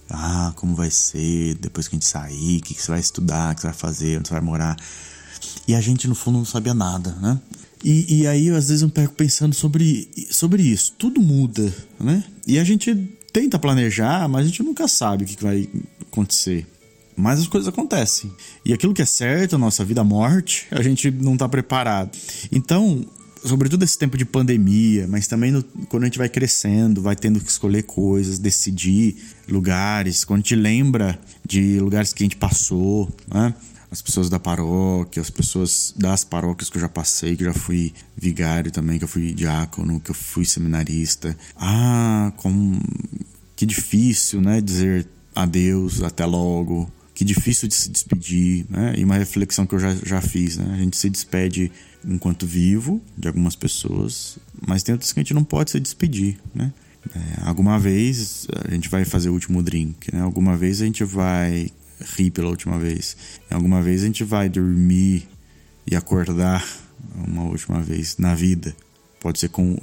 Ah, 0.08 0.52
como 0.56 0.74
vai 0.74 0.90
ser 0.90 1.56
depois 1.56 1.88
que 1.88 1.96
a 1.96 1.98
gente 1.98 2.06
sair, 2.06 2.58
o 2.58 2.62
que, 2.62 2.74
que 2.74 2.82
você 2.82 2.90
vai 2.92 3.00
estudar, 3.00 3.52
o 3.52 3.54
que 3.56 3.60
você 3.60 3.66
vai 3.66 3.76
fazer, 3.76 4.18
onde 4.18 4.28
você 4.28 4.34
vai 4.34 4.42
morar. 4.42 4.76
E 5.66 5.74
a 5.74 5.80
gente 5.80 6.06
no 6.06 6.14
fundo 6.14 6.38
não 6.38 6.44
sabia 6.44 6.72
nada, 6.72 7.10
né? 7.20 7.40
E, 7.84 8.20
e 8.20 8.26
aí, 8.26 8.48
às 8.50 8.68
vezes, 8.68 8.82
eu 8.82 8.88
pego 8.88 9.12
pensando 9.12 9.54
sobre, 9.54 10.08
sobre 10.30 10.62
isso. 10.62 10.92
Tudo 10.96 11.20
muda, 11.20 11.72
né? 12.00 12.24
E 12.46 12.58
a 12.58 12.64
gente 12.64 12.94
tenta 13.32 13.58
planejar, 13.58 14.28
mas 14.28 14.46
a 14.46 14.48
gente 14.48 14.62
nunca 14.62 14.88
sabe 14.88 15.24
o 15.24 15.26
que 15.26 15.42
vai 15.42 15.68
acontecer. 16.00 16.66
Mas 17.16 17.40
as 17.40 17.48
coisas 17.48 17.66
acontecem. 17.66 18.30
E 18.64 18.72
aquilo 18.72 18.92
que 18.92 19.02
é 19.02 19.06
certo, 19.06 19.56
a 19.56 19.58
nossa 19.58 19.84
vida, 19.84 20.02
a 20.02 20.04
morte, 20.04 20.66
a 20.70 20.82
gente 20.82 21.10
não 21.10 21.32
está 21.32 21.48
preparado. 21.48 22.16
Então, 22.52 23.06
sobretudo 23.42 23.84
esse 23.84 23.96
tempo 23.96 24.18
de 24.18 24.24
pandemia, 24.24 25.06
mas 25.08 25.26
também 25.26 25.50
no, 25.50 25.62
quando 25.88 26.02
a 26.02 26.06
gente 26.06 26.18
vai 26.18 26.28
crescendo, 26.28 27.00
vai 27.00 27.16
tendo 27.16 27.40
que 27.40 27.50
escolher 27.50 27.84
coisas, 27.84 28.38
decidir 28.38 29.16
lugares, 29.48 30.24
quando 30.24 30.38
a 30.38 30.42
gente 30.42 30.56
lembra 30.56 31.18
de 31.44 31.80
lugares 31.80 32.12
que 32.12 32.22
a 32.22 32.26
gente 32.26 32.36
passou, 32.36 33.08
né? 33.32 33.54
as 33.90 34.02
pessoas 34.02 34.28
da 34.28 34.38
paróquia, 34.38 35.22
as 35.22 35.30
pessoas 35.30 35.94
das 35.96 36.24
paróquias 36.24 36.68
que 36.68 36.76
eu 36.76 36.80
já 36.80 36.88
passei, 36.88 37.36
que 37.36 37.44
já 37.44 37.54
fui 37.54 37.94
vigário 38.16 38.70
também, 38.70 38.98
que 38.98 39.04
eu 39.04 39.08
fui 39.08 39.32
diácono, 39.32 40.00
que 40.00 40.10
eu 40.10 40.14
fui 40.14 40.44
seminarista. 40.44 41.36
Ah, 41.56 42.32
como 42.36 42.80
que 43.54 43.64
difícil, 43.64 44.40
né, 44.40 44.60
dizer 44.60 45.06
adeus, 45.34 46.02
até 46.02 46.26
logo. 46.26 46.90
Que 47.16 47.24
difícil 47.24 47.66
de 47.66 47.74
se 47.74 47.88
despedir, 47.88 48.66
né? 48.68 48.92
E 48.94 49.02
uma 49.02 49.16
reflexão 49.16 49.66
que 49.66 49.74
eu 49.74 49.78
já, 49.78 49.94
já 50.04 50.20
fiz, 50.20 50.58
né? 50.58 50.74
A 50.74 50.76
gente 50.76 50.98
se 50.98 51.08
despede 51.08 51.72
enquanto 52.04 52.46
vivo 52.46 53.00
de 53.16 53.26
algumas 53.26 53.56
pessoas, 53.56 54.38
mas 54.68 54.82
tem 54.82 54.92
outras 54.92 55.14
que 55.14 55.20
a 55.20 55.22
gente 55.22 55.32
não 55.32 55.42
pode 55.42 55.70
se 55.70 55.80
despedir, 55.80 56.36
né? 56.54 56.70
É, 57.14 57.48
alguma 57.48 57.78
vez 57.78 58.46
a 58.66 58.70
gente 58.70 58.90
vai 58.90 59.06
fazer 59.06 59.30
o 59.30 59.32
último 59.32 59.62
drink, 59.62 60.14
né? 60.14 60.20
Alguma 60.20 60.58
vez 60.58 60.82
a 60.82 60.84
gente 60.84 61.04
vai 61.04 61.70
rir 62.18 62.30
pela 62.32 62.50
última 62.50 62.78
vez. 62.78 63.16
Alguma 63.50 63.80
vez 63.80 64.02
a 64.02 64.06
gente 64.06 64.22
vai 64.22 64.50
dormir 64.50 65.26
e 65.86 65.96
acordar 65.96 66.68
uma 67.26 67.44
última 67.44 67.80
vez 67.80 68.18
na 68.18 68.34
vida. 68.34 68.76
Pode 69.20 69.38
ser 69.38 69.48
com, 69.48 69.74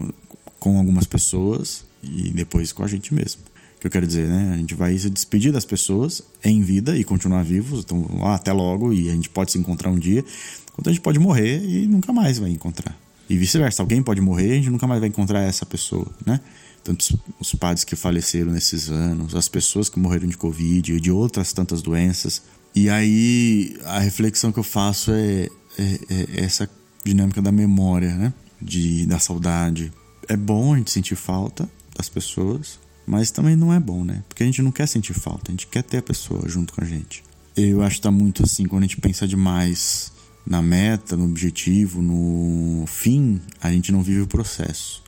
com 0.60 0.78
algumas 0.78 1.08
pessoas 1.08 1.84
e 2.04 2.30
depois 2.30 2.72
com 2.72 2.84
a 2.84 2.88
gente 2.88 3.12
mesmo. 3.12 3.42
Que 3.84 3.88
eu 3.88 3.92
quero 3.92 4.08
dizer, 4.08 4.30
né? 4.30 4.54
A 4.54 4.58
gente 4.58 4.76
vai 4.76 4.98
se 4.98 5.10
despedir 5.10 5.52
das 5.52 5.66
pessoas 5.66 6.22
em 6.42 6.62
vida 6.62 6.98
e 6.98 7.04
continuar 7.04 7.44
vivos. 7.44 7.82
Então, 7.84 8.08
ah, 8.22 8.36
até 8.36 8.54
logo 8.54 8.94
e 8.94 9.10
a 9.10 9.12
gente 9.12 9.28
pode 9.28 9.52
se 9.52 9.58
encontrar 9.58 9.90
um 9.90 10.00
dia. 10.00 10.24
Enquanto 10.72 10.88
a 10.88 10.94
gente 10.94 11.02
pode 11.02 11.20
morrer 11.20 11.62
e 11.62 11.86
nunca 11.86 12.14
mais 12.14 12.40
vai 12.40 12.50
encontrar. 12.50 12.98
E 13.30 13.36
vice-versa, 13.36 13.84
alguém 13.84 14.02
pode 14.02 14.22
morrer 14.22 14.48
e 14.48 14.52
a 14.52 14.56
gente 14.56 14.70
nunca 14.70 14.88
mais 14.88 15.02
vai 15.02 15.10
encontrar 15.10 15.42
essa 15.42 15.66
pessoa, 15.66 16.10
né? 16.26 16.40
tantos 16.82 17.14
os 17.38 17.54
padres 17.56 17.84
que 17.84 17.94
faleceram 17.98 18.54
nesses 18.54 18.90
anos, 18.90 19.36
as 19.36 19.50
pessoas 19.50 19.90
que 19.90 20.00
morreram 20.00 20.30
de 20.30 20.38
Covid 20.38 20.94
e 20.94 21.00
de 21.02 21.12
outras 21.12 21.52
tantas 21.52 21.82
doenças. 21.82 22.42
E 22.74 22.90
aí 22.90 23.76
a 23.84 24.00
reflexão 24.00 24.50
que 24.54 24.60
eu 24.60 24.64
faço 24.64 25.12
é, 25.12 25.50
é, 25.78 26.00
é 26.10 26.46
essa 26.46 26.70
dinâmica 27.04 27.42
da 27.42 27.52
memória, 27.52 28.16
né? 28.16 28.34
De, 28.62 29.06
da 29.08 29.20
saudade. 29.20 29.92
É 30.30 30.38
bom 30.38 30.74
a 30.74 30.78
gente 30.78 30.90
sentir 30.90 31.16
falta 31.18 31.70
das 31.98 32.08
pessoas, 32.08 32.80
mas 33.06 33.32
também 33.32 33.56
não 33.56 33.74
é 33.74 33.80
bom, 33.80 34.04
né? 34.04 34.24
Porque 34.28 34.44
a 34.44 34.46
gente 34.46 34.62
não 34.62 34.72
quer 34.72 34.88
sentir 34.88 35.14
falta, 35.14 35.50
a 35.50 35.52
gente 35.52 35.68
quer 35.68 35.84
ter 35.84 35.98
a 35.98 36.02
pessoa 36.02 36.48
junto 36.48 36.74
com 36.74 36.84
a 36.84 36.86
gente. 36.86 37.24
Eu 37.56 37.84
acho 37.84 37.98
que 37.98 38.02
tá 38.02 38.12
muito 38.12 38.44
assim, 38.44 38.66
quando 38.66 38.84
a 38.84 38.88
gente 38.88 39.00
pensa 39.00 39.28
demais 39.28 40.12
na 40.46 40.62
meta, 40.62 41.16
no 41.16 41.26
objetivo, 41.26 42.02
no 42.02 42.86
fim, 42.88 43.42
a 43.62 43.72
gente 43.72 43.92
não 43.92 44.02
vive 44.02 44.22
o 44.22 44.28
processo. 44.28 45.04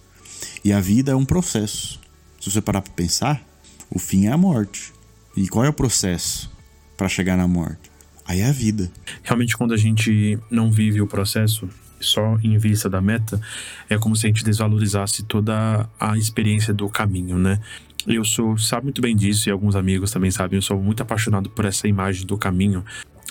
E 0.64 0.72
a 0.72 0.80
vida 0.80 1.12
é 1.12 1.16
um 1.16 1.26
processo. 1.26 2.00
Se 2.40 2.52
você 2.52 2.62
parar 2.62 2.82
para 2.82 2.94
pensar, 2.94 3.44
o 3.90 4.00
fim 4.00 4.26
é 4.26 4.32
a 4.32 4.38
morte. 4.38 4.94
E 5.36 5.48
qual 5.48 5.66
é 5.66 5.70
o 5.70 5.74
processo 5.74 6.52
para 6.96 7.10
chegar 7.10 7.36
na 7.36 7.48
morte? 7.48 7.92
Aí 8.28 8.40
é 8.40 8.48
a 8.48 8.52
vida. 8.52 8.92
Realmente, 9.24 9.56
quando 9.56 9.74
a 9.74 9.78
gente 9.78 10.40
não 10.50 10.72
vive 10.72 11.02
o 11.02 11.08
processo 11.08 11.70
só 12.00 12.38
em 12.44 12.58
vista 12.58 12.90
da 12.90 13.02
meta, 13.02 13.40
é 13.90 13.98
como 13.98 14.16
se 14.16 14.26
a 14.26 14.30
gente 14.30 14.44
desvalorizasse 14.44 15.24
toda 15.24 15.90
a 16.00 16.18
experiência 16.18 16.74
do 16.74 16.90
caminho, 16.90 17.38
né? 17.38 17.60
Eu 18.08 18.24
sou, 18.24 18.58
sabe 18.58 18.86
muito 18.86 19.02
bem 19.02 19.16
disso, 19.16 19.50
e 19.50 19.52
alguns 19.52 19.76
amigos 19.76 20.12
também 20.12 20.30
sabem, 20.30 20.58
eu 20.58 20.62
sou 20.62 20.80
muito 20.80 21.02
apaixonado 21.02 21.50
por 21.50 21.66
essa 21.66 21.88
imagem 21.88 22.26
do 22.26 22.38
caminho 22.38 22.84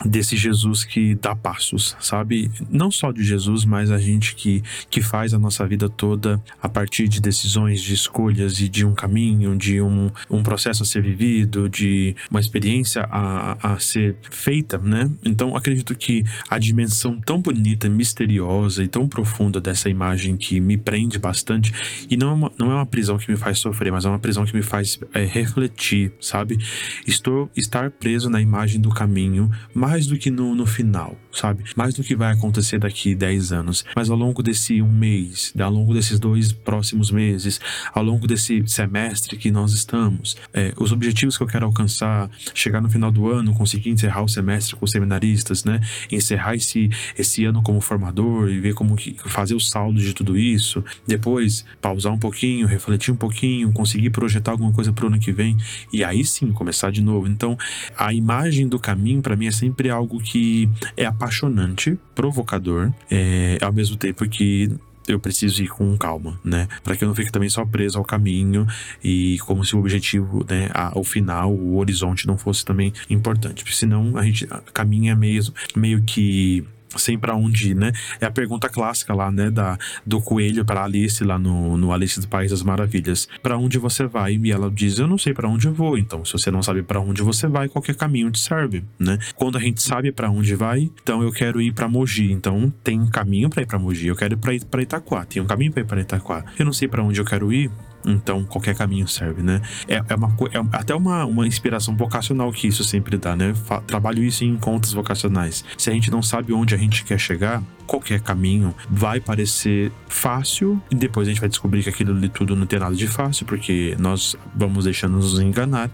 desse 0.04 0.36
Jesus 0.36 0.84
que 0.84 1.14
dá 1.14 1.36
passos, 1.36 1.96
sabe? 2.00 2.50
Não 2.68 2.90
só 2.90 3.12
de 3.12 3.22
Jesus, 3.22 3.64
mas 3.64 3.90
a 3.90 3.98
gente 3.98 4.34
que, 4.34 4.62
que 4.90 5.00
faz 5.00 5.32
a 5.32 5.38
nossa 5.38 5.66
vida 5.66 5.88
toda 5.88 6.42
a 6.60 6.68
partir 6.68 7.08
de 7.08 7.20
decisões, 7.20 7.80
de 7.80 7.94
escolhas 7.94 8.60
e 8.60 8.68
de 8.68 8.84
um 8.84 8.94
caminho, 8.94 9.56
de 9.56 9.80
um, 9.80 10.10
um 10.28 10.42
processo 10.42 10.82
a 10.82 10.86
ser 10.86 11.02
vivido, 11.02 11.68
de 11.68 12.16
uma 12.30 12.40
experiência 12.40 13.06
a, 13.10 13.74
a 13.74 13.78
ser 13.78 14.16
feita, 14.30 14.78
né? 14.78 15.10
Então 15.24 15.56
acredito 15.56 15.94
que 15.94 16.24
a 16.48 16.58
dimensão 16.58 17.20
tão 17.20 17.40
bonita, 17.40 17.88
misteriosa 17.88 18.82
e 18.82 18.88
tão 18.88 19.06
profunda 19.06 19.60
dessa 19.60 19.88
imagem 19.88 20.36
que 20.36 20.60
me 20.60 20.76
prende 20.76 21.18
bastante 21.18 21.72
e 22.10 22.16
não 22.16 22.30
é 22.30 22.32
uma, 22.32 22.52
não 22.58 22.70
é 22.72 22.74
uma 22.74 22.86
prisão 22.86 23.16
que 23.18 23.30
me 23.30 23.36
faz 23.36 23.58
sofrer, 23.58 23.92
mas 23.92 24.04
é 24.04 24.08
uma 24.08 24.18
prisão 24.18 24.44
que 24.44 24.54
me 24.54 24.62
faz 24.62 24.98
é, 25.12 25.24
refletir, 25.24 26.12
sabe? 26.20 26.58
Estou 27.06 27.50
estar 27.56 27.90
preso 27.90 28.28
na 28.28 28.40
imagem 28.40 28.80
do 28.80 28.90
caminho 28.90 29.50
mais 29.84 30.06
do 30.06 30.16
que 30.18 30.30
no, 30.30 30.54
no 30.54 30.64
final. 30.64 31.14
Sabe? 31.34 31.64
Mais 31.76 31.94
do 31.94 32.02
que 32.02 32.14
vai 32.14 32.32
acontecer 32.32 32.78
daqui 32.78 33.14
10 33.14 33.52
anos, 33.52 33.84
mas 33.94 34.08
ao 34.08 34.16
longo 34.16 34.42
desse 34.42 34.80
um 34.80 34.90
mês, 34.90 35.52
ao 35.58 35.70
longo 35.70 35.92
desses 35.92 36.18
dois 36.18 36.52
próximos 36.52 37.10
meses, 37.10 37.60
ao 37.92 38.02
longo 38.02 38.26
desse 38.26 38.62
semestre 38.66 39.36
que 39.36 39.50
nós 39.50 39.72
estamos, 39.72 40.36
é, 40.52 40.72
os 40.76 40.92
objetivos 40.92 41.36
que 41.36 41.42
eu 41.42 41.46
quero 41.46 41.66
alcançar, 41.66 42.30
chegar 42.54 42.80
no 42.80 42.88
final 42.88 43.10
do 43.10 43.30
ano, 43.30 43.54
conseguir 43.54 43.90
encerrar 43.90 44.22
o 44.22 44.28
semestre 44.28 44.76
com 44.76 44.84
os 44.84 44.90
seminaristas, 44.90 45.64
né? 45.64 45.80
Encerrar 46.10 46.54
esse, 46.54 46.90
esse 47.18 47.44
ano 47.44 47.62
como 47.62 47.80
formador 47.80 48.48
e 48.48 48.60
ver 48.60 48.74
como 48.74 48.96
que 48.96 49.16
fazer 49.26 49.54
o 49.54 49.60
saldo 49.60 50.00
de 50.00 50.12
tudo 50.12 50.36
isso. 50.36 50.84
Depois, 51.06 51.64
pausar 51.80 52.12
um 52.12 52.18
pouquinho, 52.18 52.66
refletir 52.66 53.12
um 53.12 53.16
pouquinho, 53.16 53.72
conseguir 53.72 54.10
projetar 54.10 54.52
alguma 54.52 54.72
coisa 54.72 54.92
para 54.92 55.04
o 55.04 55.08
ano 55.08 55.18
que 55.18 55.32
vem 55.32 55.56
e 55.92 56.04
aí 56.04 56.24
sim 56.24 56.52
começar 56.52 56.90
de 56.90 57.00
novo. 57.00 57.26
Então, 57.26 57.56
a 57.96 58.12
imagem 58.12 58.68
do 58.68 58.78
caminho 58.78 59.20
para 59.20 59.36
mim 59.36 59.46
é 59.46 59.50
sempre 59.50 59.90
algo 59.90 60.20
que 60.20 60.68
é 60.96 61.04
apaixonante, 61.24 61.98
provocador, 62.14 62.92
é, 63.10 63.58
ao 63.62 63.72
mesmo 63.72 63.96
tempo 63.96 64.28
que 64.28 64.70
eu 65.06 65.18
preciso 65.18 65.62
ir 65.62 65.68
com 65.68 65.96
calma, 65.98 66.38
né? 66.44 66.68
Para 66.82 66.96
que 66.96 67.04
eu 67.04 67.08
não 67.08 67.14
fique 67.14 67.30
também 67.30 67.48
só 67.48 67.64
preso 67.64 67.98
ao 67.98 68.04
caminho 68.04 68.66
e 69.02 69.38
como 69.40 69.64
se 69.64 69.76
o 69.76 69.78
objetivo, 69.78 70.44
né, 70.48 70.70
ao 70.72 71.04
final, 71.04 71.52
o 71.52 71.76
horizonte 71.76 72.26
não 72.26 72.38
fosse 72.38 72.64
também 72.64 72.92
importante. 73.10 73.62
Porque 73.62 73.76
senão 73.76 74.16
a 74.16 74.22
gente 74.22 74.46
caminha 74.72 75.14
mesmo 75.14 75.54
meio 75.76 76.02
que 76.02 76.64
sem 76.98 77.18
para 77.18 77.34
onde 77.34 77.70
ir, 77.70 77.74
né? 77.74 77.92
É 78.20 78.26
a 78.26 78.30
pergunta 78.30 78.68
clássica 78.68 79.14
lá, 79.14 79.30
né, 79.30 79.50
da, 79.50 79.78
do 80.04 80.20
coelho 80.20 80.64
para 80.64 80.84
Alice 80.84 81.22
lá 81.22 81.38
no, 81.38 81.76
no 81.76 81.92
Alice 81.92 82.20
do 82.20 82.28
País 82.28 82.50
das 82.50 82.62
Maravilhas. 82.62 83.28
Para 83.42 83.56
onde 83.56 83.78
você 83.78 84.06
vai? 84.06 84.38
E 84.42 84.52
ela 84.52 84.70
diz: 84.70 84.98
"Eu 84.98 85.06
não 85.06 85.18
sei 85.18 85.32
para 85.32 85.48
onde 85.48 85.66
eu 85.66 85.74
vou". 85.74 85.96
Então, 85.98 86.24
se 86.24 86.32
você 86.32 86.50
não 86.50 86.62
sabe 86.62 86.82
para 86.82 87.00
onde 87.00 87.22
você 87.22 87.46
vai, 87.46 87.68
qualquer 87.68 87.94
caminho 87.94 88.30
te 88.30 88.40
serve, 88.40 88.84
né? 88.98 89.18
Quando 89.34 89.58
a 89.58 89.60
gente 89.60 89.82
sabe 89.82 90.12
para 90.12 90.30
onde 90.30 90.54
vai, 90.54 90.90
então 91.02 91.22
eu 91.22 91.32
quero 91.32 91.60
ir 91.60 91.72
para 91.72 91.88
Mogi, 91.88 92.32
então 92.32 92.72
tem 92.82 93.00
um 93.00 93.10
caminho 93.10 93.48
para 93.48 93.62
ir 93.62 93.66
para 93.66 93.78
Mogi. 93.78 94.06
Eu 94.06 94.16
quero 94.16 94.34
ir 94.34 94.64
para 94.64 94.82
Itaquá, 94.82 95.24
tem 95.24 95.42
um 95.42 95.46
caminho 95.46 95.72
para 95.72 95.82
ir 95.82 95.86
para 95.86 96.00
Itaquá. 96.00 96.44
Eu 96.58 96.64
não 96.64 96.72
sei 96.72 96.88
para 96.88 97.02
onde 97.02 97.20
eu 97.20 97.24
quero 97.24 97.52
ir, 97.52 97.70
então, 98.04 98.44
qualquer 98.44 98.74
caminho 98.74 99.08
serve, 99.08 99.42
né? 99.42 99.60
É, 99.88 100.02
é, 100.08 100.14
uma, 100.14 100.28
é 100.52 100.76
até 100.76 100.94
uma, 100.94 101.24
uma 101.24 101.46
inspiração 101.46 101.96
vocacional 101.96 102.52
que 102.52 102.66
isso 102.68 102.84
sempre 102.84 103.16
dá, 103.16 103.34
né? 103.34 103.54
Fa 103.54 103.80
trabalho 103.80 104.22
isso 104.22 104.44
em 104.44 104.48
encontros 104.48 104.92
vocacionais. 104.92 105.64
Se 105.78 105.90
a 105.90 105.92
gente 105.92 106.10
não 106.10 106.22
sabe 106.22 106.52
onde 106.52 106.74
a 106.74 106.78
gente 106.78 107.04
quer 107.04 107.18
chegar, 107.18 107.62
qualquer 107.86 108.20
caminho 108.20 108.74
vai 108.88 109.20
parecer 109.20 109.92
fácil 110.08 110.80
e 110.90 110.94
depois 110.94 111.28
a 111.28 111.30
gente 111.30 111.40
vai 111.40 111.48
descobrir 111.48 111.82
que 111.82 111.88
aquilo 111.88 112.14
ali 112.14 112.28
tudo 112.28 112.56
não 112.56 112.66
tem 112.66 112.78
nada 112.78 112.94
de 112.94 113.06
fácil, 113.06 113.46
porque 113.46 113.96
nós 113.98 114.36
vamos 114.54 114.84
deixando 114.84 115.16
nos 115.16 115.38
enganar. 115.38 115.90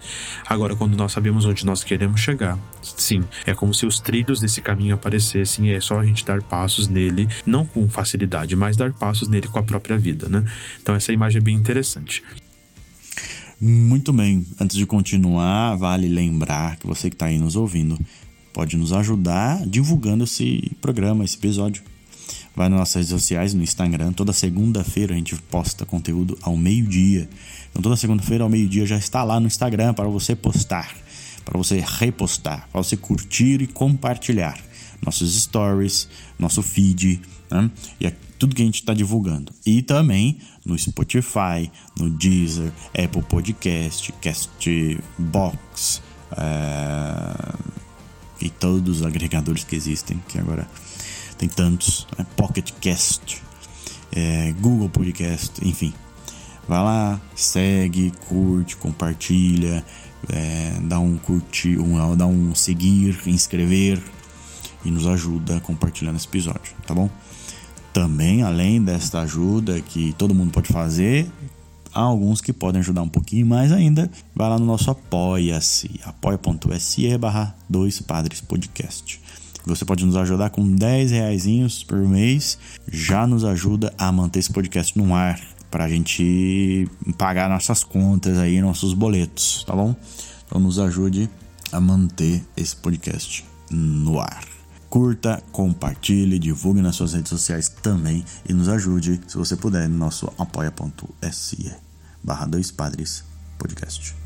Agora, 0.46 0.74
quando 0.76 0.96
nós 0.96 1.12
sabemos 1.12 1.44
onde 1.44 1.64
nós 1.64 1.84
queremos 1.84 2.20
chegar, 2.20 2.58
sim, 2.82 3.24
é 3.46 3.54
como 3.54 3.74
se 3.74 3.86
os 3.86 4.00
trilhos 4.00 4.40
desse 4.40 4.60
caminho 4.60 4.94
aparecessem 4.94 5.68
e 5.68 5.72
é 5.72 5.80
só 5.80 5.98
a 5.98 6.04
gente 6.04 6.24
dar 6.24 6.42
passos 6.42 6.88
nele, 6.88 7.28
não 7.44 7.64
com 7.64 7.88
facilidade, 7.88 8.54
mas 8.56 8.76
dar 8.76 8.92
passos 8.92 9.28
nele 9.28 9.48
com 9.48 9.58
a 9.58 9.62
própria 9.62 9.98
vida, 9.98 10.28
né? 10.28 10.44
Então, 10.80 10.94
essa 10.94 11.12
imagem 11.12 11.38
é 11.38 11.42
bem 11.42 11.54
interessante. 11.54 12.22
Muito 13.60 14.10
bem, 14.10 14.46
antes 14.58 14.74
de 14.74 14.86
continuar, 14.86 15.76
vale 15.76 16.08
lembrar 16.08 16.76
que 16.76 16.86
você 16.86 17.10
que 17.10 17.14
está 17.14 17.26
aí 17.26 17.38
nos 17.38 17.56
ouvindo 17.56 17.98
pode 18.52 18.76
nos 18.76 18.92
ajudar 18.92 19.66
divulgando 19.66 20.24
esse 20.24 20.72
programa, 20.80 21.24
esse 21.24 21.36
episódio. 21.36 21.82
Vai 22.54 22.68
nas 22.68 22.78
nossas 22.78 22.94
redes 22.96 23.10
sociais, 23.10 23.54
no 23.54 23.62
Instagram. 23.62 24.12
Toda 24.12 24.32
segunda-feira 24.32 25.14
a 25.14 25.16
gente 25.16 25.36
posta 25.42 25.86
conteúdo 25.86 26.36
ao 26.42 26.56
meio-dia. 26.56 27.28
Então, 27.70 27.80
toda 27.82 27.96
segunda-feira 27.96 28.44
ao 28.44 28.50
meio-dia 28.50 28.84
já 28.84 28.96
está 28.96 29.22
lá 29.22 29.38
no 29.38 29.46
Instagram 29.46 29.94
para 29.94 30.08
você 30.08 30.34
postar, 30.34 30.94
para 31.44 31.56
você 31.56 31.82
repostar, 31.84 32.68
para 32.70 32.82
você 32.82 32.96
curtir 32.96 33.62
e 33.62 33.66
compartilhar 33.66 34.58
nossos 35.04 35.34
stories, 35.42 36.08
nosso 36.38 36.62
feed, 36.62 37.20
né? 37.50 37.70
e 37.98 38.06
é 38.06 38.14
tudo 38.38 38.54
que 38.54 38.62
a 38.62 38.64
gente 38.64 38.80
está 38.80 38.92
divulgando. 38.92 39.52
E 39.64 39.80
também 39.82 40.38
no 40.64 40.78
Spotify, 40.78 41.70
no 41.98 42.10
Deezer, 42.10 42.72
Apple 42.88 43.22
Podcast, 43.22 44.12
Castbox. 44.20 46.02
É 46.36 46.99
todos 48.60 49.00
os 49.00 49.06
agregadores 49.06 49.64
que 49.64 49.74
existem, 49.74 50.22
que 50.28 50.38
agora 50.38 50.68
tem 51.36 51.48
tantos, 51.48 52.06
né? 52.16 52.26
Pocket 52.36 52.70
Cast, 52.80 53.42
é, 54.12 54.52
Google 54.60 54.90
Podcast, 54.90 55.66
enfim. 55.66 55.92
Vai 56.68 56.78
lá, 56.78 57.20
segue, 57.34 58.12
curte, 58.28 58.76
compartilha, 58.76 59.84
é, 60.28 60.78
dá 60.82 61.00
um 61.00 61.16
curtir, 61.16 61.78
um, 61.78 62.16
dá 62.16 62.26
um 62.26 62.54
seguir, 62.54 63.18
inscrever 63.26 64.00
e 64.84 64.90
nos 64.90 65.06
ajuda 65.06 65.60
compartilhando 65.60 66.16
esse 66.16 66.28
episódio, 66.28 66.74
tá 66.86 66.94
bom? 66.94 67.10
Também, 67.92 68.42
além 68.42 68.80
desta 68.80 69.20
ajuda 69.20 69.80
que 69.80 70.14
todo 70.16 70.34
mundo 70.34 70.52
pode 70.52 70.68
fazer, 70.72 71.28
Há 71.92 72.00
alguns 72.00 72.40
que 72.40 72.52
podem 72.52 72.80
ajudar 72.80 73.02
um 73.02 73.08
pouquinho 73.08 73.46
mais 73.46 73.72
ainda. 73.72 74.10
Vai 74.34 74.48
lá 74.48 74.58
no 74.58 74.64
nosso 74.64 74.90
apoia-se, 74.90 76.00
apoia.se 76.04 77.18
barra 77.18 77.54
2 77.68 78.00
Padres 78.02 78.40
Podcast. 78.40 79.20
Você 79.66 79.84
pode 79.84 80.04
nos 80.06 80.16
ajudar 80.16 80.50
com 80.50 80.66
10 80.74 81.10
reais 81.10 81.82
por 81.86 81.98
mês. 81.98 82.58
Já 82.90 83.26
nos 83.26 83.44
ajuda 83.44 83.92
a 83.98 84.10
manter 84.10 84.38
esse 84.38 84.52
podcast 84.52 84.96
no 84.98 85.14
ar. 85.14 85.40
Para 85.70 85.84
a 85.84 85.88
gente 85.88 86.88
pagar 87.16 87.48
nossas 87.48 87.84
contas 87.84 88.38
aí, 88.38 88.60
nossos 88.60 88.92
boletos, 88.92 89.62
tá 89.64 89.74
bom? 89.74 89.94
Então 90.46 90.60
nos 90.60 90.78
ajude 90.80 91.30
a 91.70 91.80
manter 91.80 92.42
esse 92.56 92.74
podcast 92.74 93.44
no 93.70 94.18
ar. 94.18 94.49
Curta, 94.90 95.40
compartilhe, 95.52 96.36
divulgue 96.36 96.82
nas 96.82 96.96
suas 96.96 97.12
redes 97.12 97.28
sociais 97.28 97.68
também 97.68 98.24
e 98.48 98.52
nos 98.52 98.68
ajude, 98.68 99.20
se 99.28 99.36
você 99.36 99.54
puder, 99.54 99.88
no 99.88 99.96
nosso 99.96 100.26
apoia.se 100.36 101.72
barra 102.20 102.44
dois 102.44 102.72
padres 102.72 103.22
podcast. 103.56 104.16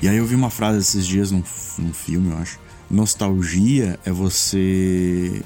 E 0.00 0.06
aí 0.06 0.16
eu 0.16 0.24
vi 0.24 0.36
uma 0.36 0.48
frase 0.48 0.78
esses 0.78 1.04
dias 1.04 1.32
num, 1.32 1.42
num 1.76 1.92
filme, 1.92 2.30
eu 2.30 2.38
acho, 2.38 2.60
Nostalgia 2.90 3.98
é 4.04 4.10
você 4.10 5.42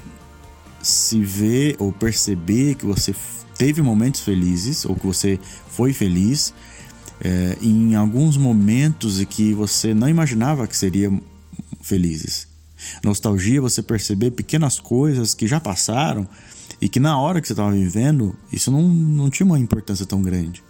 se 0.81 1.21
ver 1.21 1.75
ou 1.79 1.91
perceber 1.91 2.75
que 2.75 2.85
você 2.85 3.13
teve 3.57 3.81
momentos 3.81 4.21
felizes 4.21 4.85
ou 4.85 4.95
que 4.95 5.05
você 5.05 5.39
foi 5.69 5.93
feliz 5.93 6.53
é, 7.21 7.57
em 7.61 7.95
alguns 7.95 8.37
momentos 8.37 9.21
e 9.21 9.25
que 9.25 9.53
você 9.53 9.93
não 9.93 10.09
imaginava 10.09 10.67
que 10.67 10.75
seriam 10.75 11.21
felizes. 11.81 12.47
Nostalgia 13.03 13.59
é 13.59 13.61
você 13.61 13.81
perceber 13.81 14.31
pequenas 14.31 14.79
coisas 14.79 15.33
que 15.33 15.47
já 15.47 15.59
passaram 15.59 16.27
e 16.81 16.89
que 16.89 16.99
na 16.99 17.17
hora 17.17 17.39
que 17.39 17.47
você 17.47 17.53
estava 17.53 17.71
vivendo 17.71 18.35
isso 18.51 18.71
não, 18.71 18.81
não 18.81 19.29
tinha 19.29 19.45
uma 19.45 19.59
importância 19.59 20.05
tão 20.05 20.21
grande. 20.21 20.63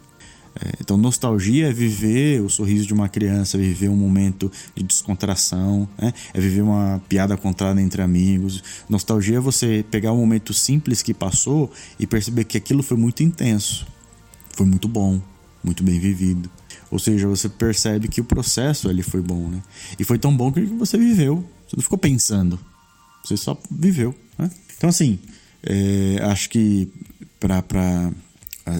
É, 0.55 0.73
então, 0.79 0.97
nostalgia 0.97 1.69
é 1.69 1.73
viver 1.73 2.41
o 2.41 2.49
sorriso 2.49 2.85
de 2.85 2.93
uma 2.93 3.09
criança, 3.09 3.57
é 3.57 3.59
viver 3.59 3.89
um 3.89 3.95
momento 3.95 4.51
de 4.75 4.83
descontração, 4.83 5.87
né? 5.97 6.13
é 6.33 6.39
viver 6.39 6.61
uma 6.61 7.01
piada 7.09 7.35
contada 7.35 7.81
entre 7.81 8.01
amigos. 8.01 8.63
Nostalgia 8.87 9.37
é 9.37 9.39
você 9.39 9.83
pegar 9.89 10.11
um 10.11 10.17
momento 10.17 10.53
simples 10.53 11.01
que 11.01 11.13
passou 11.13 11.71
e 11.99 12.05
perceber 12.05 12.43
que 12.43 12.57
aquilo 12.57 12.83
foi 12.83 12.97
muito 12.97 13.23
intenso, 13.23 13.87
foi 14.51 14.65
muito 14.65 14.87
bom, 14.87 15.19
muito 15.63 15.83
bem 15.83 15.99
vivido. 15.99 16.49
Ou 16.91 16.99
seja, 16.99 17.27
você 17.27 17.49
percebe 17.49 18.07
que 18.07 18.21
o 18.21 18.23
processo 18.23 18.87
ali 18.87 19.01
foi 19.01 19.21
bom, 19.21 19.47
né? 19.47 19.63
E 19.97 20.03
foi 20.03 20.19
tão 20.19 20.35
bom 20.35 20.51
que 20.51 20.61
você 20.61 20.95
viveu. 20.95 21.43
Você 21.67 21.75
não 21.75 21.81
ficou 21.81 21.97
pensando, 21.97 22.59
você 23.23 23.35
só 23.35 23.59
viveu. 23.71 24.13
Né? 24.37 24.51
Então, 24.77 24.89
assim, 24.89 25.17
é, 25.63 26.19
acho 26.21 26.49
que 26.51 26.87
para 27.39 28.11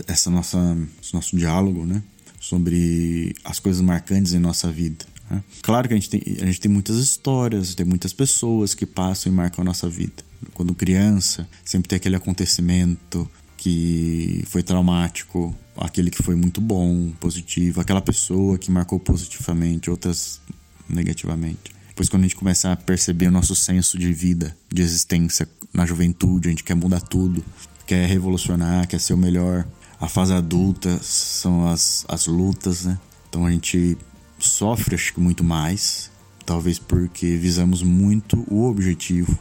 essa 0.08 0.30
nossa 0.30 0.78
esse 1.02 1.14
nosso 1.14 1.36
diálogo, 1.36 1.86
né, 1.86 2.02
sobre 2.40 3.36
as 3.44 3.60
coisas 3.60 3.82
marcantes 3.82 4.34
em 4.34 4.40
nossa 4.40 4.72
vida. 4.72 5.06
Né? 5.30 5.44
Claro 5.62 5.88
que 5.88 5.94
a 5.94 5.98
gente, 5.98 6.10
tem, 6.10 6.22
a 6.42 6.46
gente 6.46 6.60
tem 6.60 6.72
muitas 6.72 6.98
histórias, 6.98 7.74
tem 7.76 7.86
muitas 7.86 8.14
pessoas 8.14 8.74
que 8.74 8.86
passam 8.86 9.32
e 9.32 9.36
marcam 9.36 9.62
a 9.62 9.66
nossa 9.66 9.90
vida. 9.90 10.24
Quando 10.54 10.76
criança, 10.76 11.48
sempre 11.64 11.88
tem 11.90 11.98
aquele 11.98 12.16
acontecimento 12.16 13.30
que 13.58 14.44
foi 14.48 14.62
traumático, 14.62 15.56
aquele 15.78 16.12
que 16.12 16.22
foi 16.22 16.36
muito 16.36 16.60
bom, 16.60 17.12
positivo, 17.20 17.80
aquela 17.80 18.02
pessoa 18.02 18.58
que 18.58 18.70
marcou 18.70 19.00
positivamente, 19.00 19.90
outras 19.90 20.42
negativamente. 20.90 21.74
Depois, 21.88 22.10
quando 22.10 22.24
a 22.24 22.26
gente 22.26 22.36
começa 22.36 22.72
a 22.72 22.76
perceber 22.76 23.28
o 23.28 23.32
nosso 23.32 23.56
senso 23.56 23.98
de 23.98 24.12
vida, 24.12 24.58
de 24.72 24.82
existência 24.82 25.48
na 25.74 25.86
juventude, 25.86 26.48
a 26.48 26.52
gente 26.52 26.64
quer 26.64 26.76
mudar 26.76 27.00
tudo, 27.00 27.44
quer 27.86 28.08
revolucionar, 28.08 28.88
quer 28.88 29.00
ser 29.00 29.14
o 29.14 29.18
melhor. 29.18 29.66
A 30.00 30.08
fase 30.08 30.34
adulta 30.34 31.00
são 31.02 31.68
as, 31.68 32.06
as 32.08 32.28
lutas, 32.28 32.86
né? 32.86 33.00
Então 33.30 33.46
a 33.46 33.52
gente 33.52 33.98
sofre, 34.40 34.96
acho 34.96 35.14
que 35.14 35.20
muito 35.20 35.44
mais. 35.44 36.12
Talvez 36.46 36.78
porque 36.78 37.38
visamos 37.38 37.82
muito 37.82 38.44
o 38.50 38.66
objetivo 38.66 39.38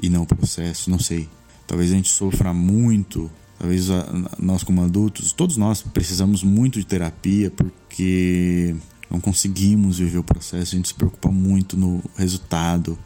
e 0.00 0.08
não 0.08 0.22
o 0.22 0.26
processo, 0.26 0.90
não 0.90 0.98
sei. 0.98 1.28
Talvez 1.66 1.90
a 1.90 1.96
gente 1.96 2.10
sofra 2.10 2.52
muito, 2.52 3.30
talvez 3.58 3.90
a, 3.90 4.06
nós 4.38 4.62
como 4.62 4.82
adultos, 4.82 5.32
todos 5.32 5.56
nós 5.56 5.82
precisamos 5.82 6.42
muito 6.42 6.78
de 6.78 6.86
terapia 6.86 7.50
porque 7.50 8.76
não 9.10 9.20
conseguimos 9.20 9.98
viver 9.98 10.18
o 10.18 10.24
processo, 10.24 10.74
a 10.74 10.76
gente 10.76 10.88
se 10.88 10.94
preocupa 10.94 11.30
muito 11.30 11.76
no 11.76 12.02
resultado, 12.16 12.98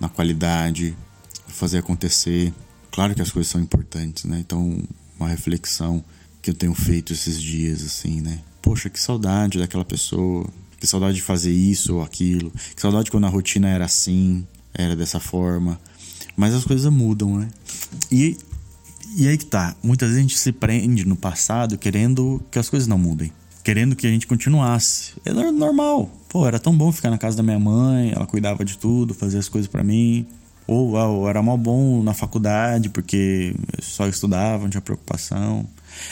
na 0.00 0.08
qualidade, 0.08 0.96
fazer 1.46 1.78
acontecer. 1.78 2.52
Claro 2.96 3.14
que 3.14 3.20
as 3.20 3.30
coisas 3.30 3.52
são 3.52 3.60
importantes, 3.60 4.24
né? 4.24 4.38
Então, 4.40 4.82
uma 5.20 5.28
reflexão 5.28 6.02
que 6.40 6.48
eu 6.48 6.54
tenho 6.54 6.72
feito 6.72 7.12
esses 7.12 7.38
dias, 7.38 7.82
assim, 7.82 8.22
né? 8.22 8.38
Poxa, 8.62 8.88
que 8.88 8.98
saudade 8.98 9.58
daquela 9.58 9.84
pessoa, 9.84 10.48
que 10.80 10.86
saudade 10.86 11.16
de 11.16 11.20
fazer 11.20 11.52
isso 11.52 11.96
ou 11.96 12.02
aquilo, 12.02 12.50
que 12.74 12.80
saudade 12.80 13.10
quando 13.10 13.26
a 13.26 13.28
rotina 13.28 13.68
era 13.68 13.84
assim, 13.84 14.46
era 14.72 14.96
dessa 14.96 15.20
forma. 15.20 15.78
Mas 16.34 16.54
as 16.54 16.64
coisas 16.64 16.90
mudam, 16.90 17.38
né? 17.38 17.50
E, 18.10 18.38
e 19.14 19.28
aí 19.28 19.36
que 19.36 19.44
tá. 19.44 19.76
Muitas 19.82 20.08
vezes 20.08 20.18
a 20.18 20.22
gente 20.22 20.38
se 20.38 20.50
prende 20.50 21.06
no 21.06 21.16
passado 21.16 21.76
querendo 21.76 22.42
que 22.50 22.58
as 22.58 22.70
coisas 22.70 22.88
não 22.88 22.96
mudem. 22.96 23.30
Querendo 23.62 23.94
que 23.94 24.06
a 24.06 24.10
gente 24.10 24.26
continuasse. 24.26 25.12
É 25.22 25.34
normal. 25.34 26.10
Pô, 26.30 26.46
era 26.46 26.58
tão 26.58 26.74
bom 26.74 26.90
ficar 26.90 27.10
na 27.10 27.18
casa 27.18 27.36
da 27.36 27.42
minha 27.42 27.58
mãe, 27.58 28.12
ela 28.12 28.26
cuidava 28.26 28.64
de 28.64 28.78
tudo, 28.78 29.12
fazia 29.12 29.38
as 29.38 29.50
coisas 29.50 29.70
para 29.70 29.84
mim. 29.84 30.26
Ou 30.66 31.28
era 31.28 31.42
mal 31.42 31.56
bom 31.56 32.02
na 32.02 32.12
faculdade, 32.12 32.88
porque 32.88 33.54
só 33.80 34.08
estudava, 34.08 34.64
não 34.64 34.70
tinha 34.70 34.80
preocupação. 34.80 35.66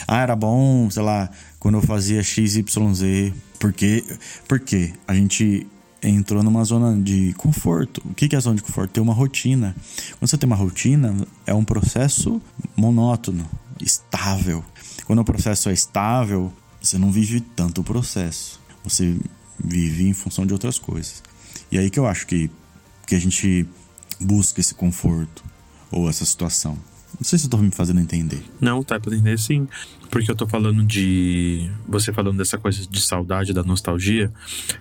Ah, 0.07 0.21
era 0.21 0.35
bom, 0.35 0.89
sei 0.89 1.03
lá, 1.03 1.29
quando 1.59 1.75
eu 1.75 1.81
fazia 1.81 2.23
XYZ. 2.23 3.33
Porque, 3.59 4.03
porque 4.47 4.93
a 5.07 5.13
gente 5.13 5.67
entrou 6.01 6.43
numa 6.43 6.63
zona 6.63 7.01
de 7.01 7.33
conforto. 7.33 8.01
O 8.05 8.13
que 8.13 8.33
é 8.33 8.37
a 8.37 8.41
zona 8.41 8.55
de 8.55 8.63
conforto? 8.63 8.91
Ter 8.91 9.01
uma 9.01 9.13
rotina. 9.13 9.75
Quando 10.19 10.29
você 10.29 10.37
tem 10.37 10.47
uma 10.47 10.55
rotina, 10.55 11.15
é 11.45 11.53
um 11.53 11.63
processo 11.63 12.41
monótono, 12.75 13.45
estável. 13.81 14.63
Quando 15.05 15.19
o 15.19 15.25
processo 15.25 15.69
é 15.69 15.73
estável, 15.73 16.53
você 16.81 16.97
não 16.97 17.11
vive 17.11 17.41
tanto 17.41 17.81
o 17.81 17.83
processo. 17.83 18.59
Você 18.83 19.17
vive 19.59 20.07
em 20.07 20.13
função 20.13 20.45
de 20.45 20.53
outras 20.53 20.77
coisas. 20.77 21.23
E 21.71 21.77
aí 21.77 21.89
que 21.89 21.99
eu 21.99 22.05
acho 22.05 22.27
que, 22.27 22.49
que 23.07 23.15
a 23.15 23.19
gente 23.19 23.67
busca 24.19 24.59
esse 24.59 24.73
conforto 24.75 25.43
ou 25.91 26.09
essa 26.09 26.25
situação. 26.25 26.77
Não 27.17 27.23
sei 27.23 27.39
se 27.39 27.45
eu 27.45 27.49
tô 27.49 27.57
me 27.57 27.71
fazendo 27.71 27.99
entender. 28.01 28.43
Não, 28.59 28.83
tá 28.83 28.99
pra 28.99 29.13
entender 29.13 29.39
sim. 29.39 29.67
Porque 30.09 30.29
eu 30.29 30.35
tô 30.35 30.47
falando 30.47 30.83
de. 30.83 31.69
Você 31.87 32.11
falando 32.11 32.37
dessa 32.37 32.57
coisa 32.57 32.85
de 32.85 33.01
saudade, 33.01 33.53
da 33.53 33.63
nostalgia, 33.63 34.31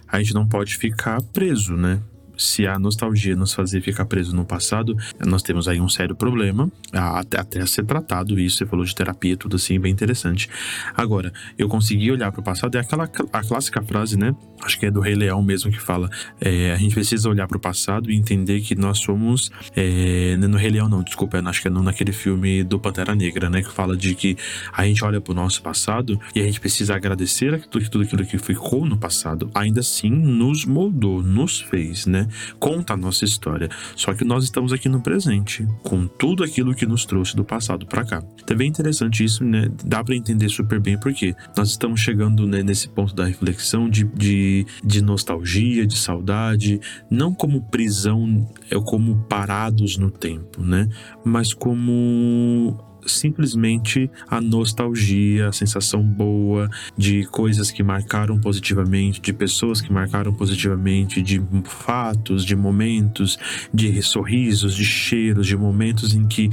a 0.08 0.18
gente 0.18 0.34
não 0.34 0.46
pode 0.46 0.76
ficar 0.76 1.22
preso, 1.22 1.74
né? 1.76 2.00
Se 2.36 2.66
a 2.66 2.78
nostalgia 2.78 3.36
nos 3.36 3.52
fazer 3.52 3.80
ficar 3.80 4.04
preso 4.04 4.34
no 4.34 4.44
passado, 4.44 4.96
nós 5.26 5.42
temos 5.42 5.68
aí 5.68 5.80
um 5.80 5.88
sério 5.88 6.14
problema, 6.14 6.70
até, 6.92 7.40
até 7.40 7.66
ser 7.66 7.84
tratado 7.84 8.38
isso, 8.38 8.58
você 8.58 8.66
falou 8.66 8.84
de 8.84 8.94
terapia, 8.94 9.36
tudo 9.36 9.56
assim, 9.56 9.78
bem 9.78 9.92
interessante. 9.92 10.48
Agora, 10.96 11.32
eu 11.58 11.68
consegui 11.68 12.10
olhar 12.10 12.30
para 12.32 12.40
o 12.40 12.44
passado, 12.44 12.76
é 12.76 12.80
aquela 12.80 13.04
a 13.32 13.42
clássica 13.42 13.82
frase, 13.82 14.18
né? 14.18 14.34
Acho 14.62 14.78
que 14.78 14.86
é 14.86 14.90
do 14.90 15.00
Rei 15.00 15.14
Leão 15.14 15.42
mesmo 15.42 15.70
que 15.70 15.80
fala, 15.80 16.08
é, 16.40 16.72
a 16.72 16.76
gente 16.76 16.94
precisa 16.94 17.28
olhar 17.28 17.46
para 17.46 17.56
o 17.56 17.60
passado 17.60 18.10
e 18.10 18.16
entender 18.16 18.60
que 18.60 18.74
nós 18.74 18.98
somos, 18.98 19.50
é, 19.76 20.36
no 20.36 20.56
Rei 20.56 20.70
Leão 20.70 20.88
não, 20.88 21.02
desculpa, 21.02 21.38
acho 21.44 21.62
que 21.62 21.68
é 21.68 21.70
naquele 21.70 22.12
filme 22.12 22.62
do 22.62 22.78
Pantera 22.78 23.14
Negra, 23.14 23.50
né? 23.50 23.62
Que 23.62 23.70
fala 23.70 23.96
de 23.96 24.14
que 24.14 24.36
a 24.72 24.84
gente 24.86 25.04
olha 25.04 25.20
para 25.20 25.32
o 25.32 25.34
nosso 25.34 25.62
passado 25.62 26.18
e 26.34 26.40
a 26.40 26.44
gente 26.44 26.60
precisa 26.60 26.94
agradecer 26.94 27.66
tudo, 27.66 27.88
tudo 27.88 28.04
aquilo 28.04 28.24
que 28.24 28.38
ficou 28.38 28.86
no 28.86 28.96
passado, 28.96 29.50
ainda 29.54 29.80
assim 29.80 30.10
nos 30.10 30.64
moldou, 30.64 31.22
nos 31.22 31.60
fez, 31.60 32.06
né? 32.06 32.23
Conta 32.58 32.94
a 32.94 32.96
nossa 32.96 33.24
história. 33.24 33.68
Só 33.96 34.14
que 34.14 34.24
nós 34.24 34.44
estamos 34.44 34.72
aqui 34.72 34.88
no 34.88 35.00
presente, 35.00 35.66
com 35.82 36.06
tudo 36.06 36.42
aquilo 36.44 36.74
que 36.74 36.86
nos 36.86 37.04
trouxe 37.04 37.36
do 37.36 37.44
passado 37.44 37.86
para 37.86 38.04
cá. 38.04 38.22
Então 38.42 38.56
é 38.58 38.64
interessante 38.64 39.24
isso, 39.24 39.44
né? 39.44 39.68
Dá 39.84 40.02
para 40.02 40.14
entender 40.14 40.48
super 40.48 40.80
bem 40.80 40.98
porque 40.98 41.34
nós 41.56 41.70
estamos 41.70 42.00
chegando 42.00 42.46
né, 42.46 42.62
nesse 42.62 42.88
ponto 42.88 43.14
da 43.14 43.24
reflexão 43.24 43.88
de, 43.88 44.04
de, 44.04 44.66
de 44.82 45.02
nostalgia, 45.02 45.86
de 45.86 45.96
saudade, 45.96 46.80
não 47.10 47.34
como 47.34 47.62
prisão, 47.62 48.48
é 48.70 48.78
como 48.80 49.24
parados 49.24 49.96
no 49.96 50.10
tempo, 50.10 50.62
né? 50.62 50.88
Mas 51.24 51.52
como 51.52 52.78
simplesmente 53.06 54.10
a 54.28 54.40
nostalgia, 54.40 55.48
a 55.48 55.52
sensação 55.52 56.02
boa 56.02 56.68
de 56.96 57.24
coisas 57.26 57.70
que 57.70 57.82
marcaram 57.82 58.38
positivamente, 58.38 59.20
de 59.20 59.32
pessoas 59.32 59.80
que 59.80 59.92
marcaram 59.92 60.32
positivamente, 60.32 61.22
de 61.22 61.42
fatos, 61.64 62.44
de 62.44 62.56
momentos, 62.56 63.38
de 63.72 64.02
sorrisos, 64.02 64.74
de 64.74 64.84
cheiros, 64.84 65.46
de 65.46 65.56
momentos 65.56 66.14
em 66.14 66.26
que 66.26 66.50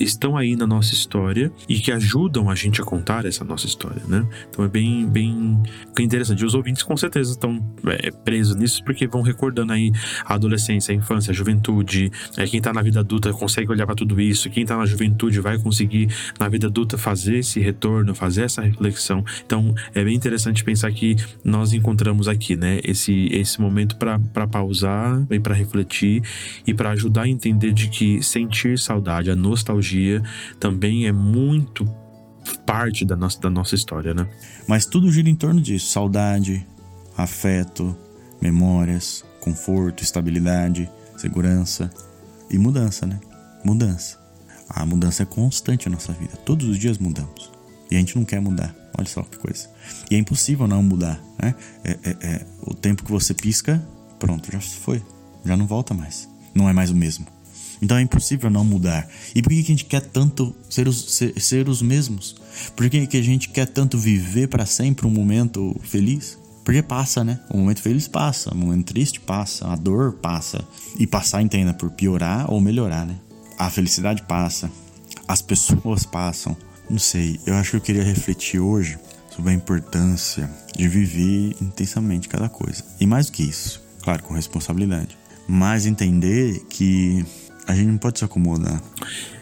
estão 0.00 0.36
aí 0.36 0.56
na 0.56 0.66
nossa 0.66 0.92
história 0.92 1.52
e 1.68 1.78
que 1.78 1.92
ajudam 1.92 2.50
a 2.50 2.54
gente 2.54 2.80
a 2.80 2.84
contar 2.84 3.24
essa 3.24 3.44
nossa 3.44 3.66
história, 3.66 4.02
né? 4.08 4.26
Então 4.48 4.64
é 4.64 4.68
bem, 4.68 5.06
bem 5.06 5.62
interessante. 6.00 6.44
Os 6.44 6.54
ouvintes 6.54 6.82
com 6.82 6.96
certeza 6.96 7.32
estão 7.32 7.62
é, 7.86 8.10
presos 8.10 8.56
nisso 8.56 8.82
porque 8.84 9.06
vão 9.06 9.22
recordando 9.22 9.72
aí 9.72 9.92
a 10.24 10.34
adolescência, 10.34 10.92
a 10.92 10.96
infância, 10.96 11.30
a 11.30 11.34
juventude. 11.34 12.10
É, 12.36 12.46
quem 12.46 12.60
tá 12.60 12.72
na 12.72 12.82
vida 12.82 13.00
adulta 13.00 13.32
consegue 13.32 13.70
olhar 13.70 13.86
para 13.86 13.94
tudo 13.94 14.20
isso. 14.20 14.50
Quem 14.50 14.64
tá 14.64 14.76
na 14.76 14.86
juventude 14.86 15.40
vai 15.40 15.58
conseguir 15.58 15.83
na 16.38 16.48
vida 16.48 16.66
adulta 16.66 16.98
fazer 16.98 17.38
esse 17.38 17.60
retorno, 17.60 18.14
fazer 18.14 18.42
essa 18.44 18.62
reflexão. 18.62 19.24
Então 19.44 19.74
é 19.94 20.04
bem 20.04 20.14
interessante 20.14 20.64
pensar 20.64 20.92
que 20.92 21.16
nós 21.42 21.72
encontramos 21.72 22.28
aqui, 22.28 22.56
né? 22.56 22.80
Esse, 22.84 23.28
esse 23.32 23.60
momento 23.60 23.96
para 23.96 24.46
pausar, 24.46 25.24
para 25.42 25.54
refletir 25.54 26.22
e 26.66 26.74
para 26.74 26.90
ajudar 26.90 27.22
a 27.22 27.28
entender 27.28 27.72
de 27.72 27.88
que 27.88 28.22
sentir 28.22 28.78
saudade, 28.78 29.30
a 29.30 29.36
nostalgia 29.36 30.22
também 30.58 31.06
é 31.06 31.12
muito 31.12 31.88
parte 32.66 33.04
da 33.04 33.16
nossa, 33.16 33.40
da 33.40 33.50
nossa 33.50 33.74
história, 33.74 34.14
né? 34.14 34.26
Mas 34.68 34.86
tudo 34.86 35.10
gira 35.10 35.28
em 35.28 35.34
torno 35.34 35.60
disso: 35.60 35.86
saudade, 35.86 36.66
afeto, 37.16 37.96
memórias, 38.40 39.24
conforto, 39.40 40.02
estabilidade, 40.02 40.88
segurança 41.16 41.90
e 42.50 42.58
mudança, 42.58 43.06
né? 43.06 43.20
Mudança. 43.64 44.23
A 44.74 44.84
mudança 44.84 45.22
é 45.22 45.26
constante 45.26 45.88
na 45.88 45.94
nossa 45.94 46.12
vida. 46.12 46.36
Todos 46.44 46.68
os 46.68 46.78
dias 46.78 46.98
mudamos. 46.98 47.50
E 47.90 47.96
a 47.96 47.98
gente 47.98 48.16
não 48.16 48.24
quer 48.24 48.40
mudar. 48.40 48.74
Olha 48.96 49.06
só 49.06 49.22
que 49.22 49.38
coisa. 49.38 49.68
E 50.10 50.14
é 50.14 50.18
impossível 50.18 50.66
não 50.66 50.82
mudar, 50.82 51.22
né? 51.40 51.54
É, 51.84 51.90
é, 51.90 52.16
é, 52.20 52.46
o 52.62 52.74
tempo 52.74 53.04
que 53.04 53.10
você 53.10 53.34
pisca, 53.34 53.84
pronto, 54.18 54.50
já 54.50 54.60
foi. 54.60 55.02
Já 55.44 55.56
não 55.56 55.66
volta 55.66 55.94
mais. 55.94 56.28
Não 56.54 56.68
é 56.68 56.72
mais 56.72 56.90
o 56.90 56.94
mesmo. 56.94 57.26
Então 57.80 57.96
é 57.96 58.02
impossível 58.02 58.50
não 58.50 58.64
mudar. 58.64 59.08
E 59.34 59.42
por 59.42 59.50
que, 59.50 59.62
que 59.62 59.72
a 59.72 59.74
gente 59.74 59.84
quer 59.84 60.00
tanto 60.00 60.54
ser 60.70 60.88
os, 60.88 61.14
ser, 61.14 61.40
ser 61.40 61.68
os 61.68 61.82
mesmos? 61.82 62.36
Por 62.74 62.88
que, 62.88 63.06
que 63.06 63.16
a 63.16 63.22
gente 63.22 63.48
quer 63.50 63.66
tanto 63.66 63.98
viver 63.98 64.48
para 64.48 64.64
sempre 64.64 65.06
um 65.06 65.10
momento 65.10 65.76
feliz? 65.82 66.38
Porque 66.64 66.82
passa, 66.82 67.22
né? 67.22 67.40
O 67.50 67.58
momento 67.58 67.82
feliz 67.82 68.08
passa, 68.08 68.50
o 68.52 68.56
momento 68.56 68.86
triste 68.86 69.20
passa, 69.20 69.68
a 69.68 69.76
dor 69.76 70.14
passa. 70.14 70.66
E 70.98 71.06
passar, 71.06 71.42
entenda, 71.42 71.74
por 71.74 71.90
piorar 71.90 72.50
ou 72.50 72.60
melhorar, 72.60 73.04
né? 73.04 73.16
A 73.58 73.70
felicidade 73.70 74.22
passa, 74.22 74.70
as 75.26 75.40
pessoas 75.40 76.04
passam. 76.04 76.56
Não 76.88 76.98
sei, 76.98 77.40
eu 77.46 77.54
acho 77.54 77.70
que 77.70 77.76
eu 77.76 77.80
queria 77.80 78.02
refletir 78.02 78.60
hoje 78.60 78.98
sobre 79.30 79.50
a 79.50 79.54
importância 79.54 80.50
de 80.76 80.86
viver 80.86 81.56
intensamente 81.60 82.28
cada 82.28 82.48
coisa. 82.48 82.84
E 83.00 83.06
mais 83.06 83.26
do 83.26 83.32
que 83.32 83.42
isso, 83.42 83.82
claro, 84.02 84.22
com 84.22 84.34
responsabilidade. 84.34 85.16
Mas 85.48 85.86
entender 85.86 86.60
que 86.68 87.24
a 87.66 87.74
gente 87.74 87.88
não 87.88 87.98
pode 87.98 88.18
se 88.18 88.24
acomodar. 88.24 88.82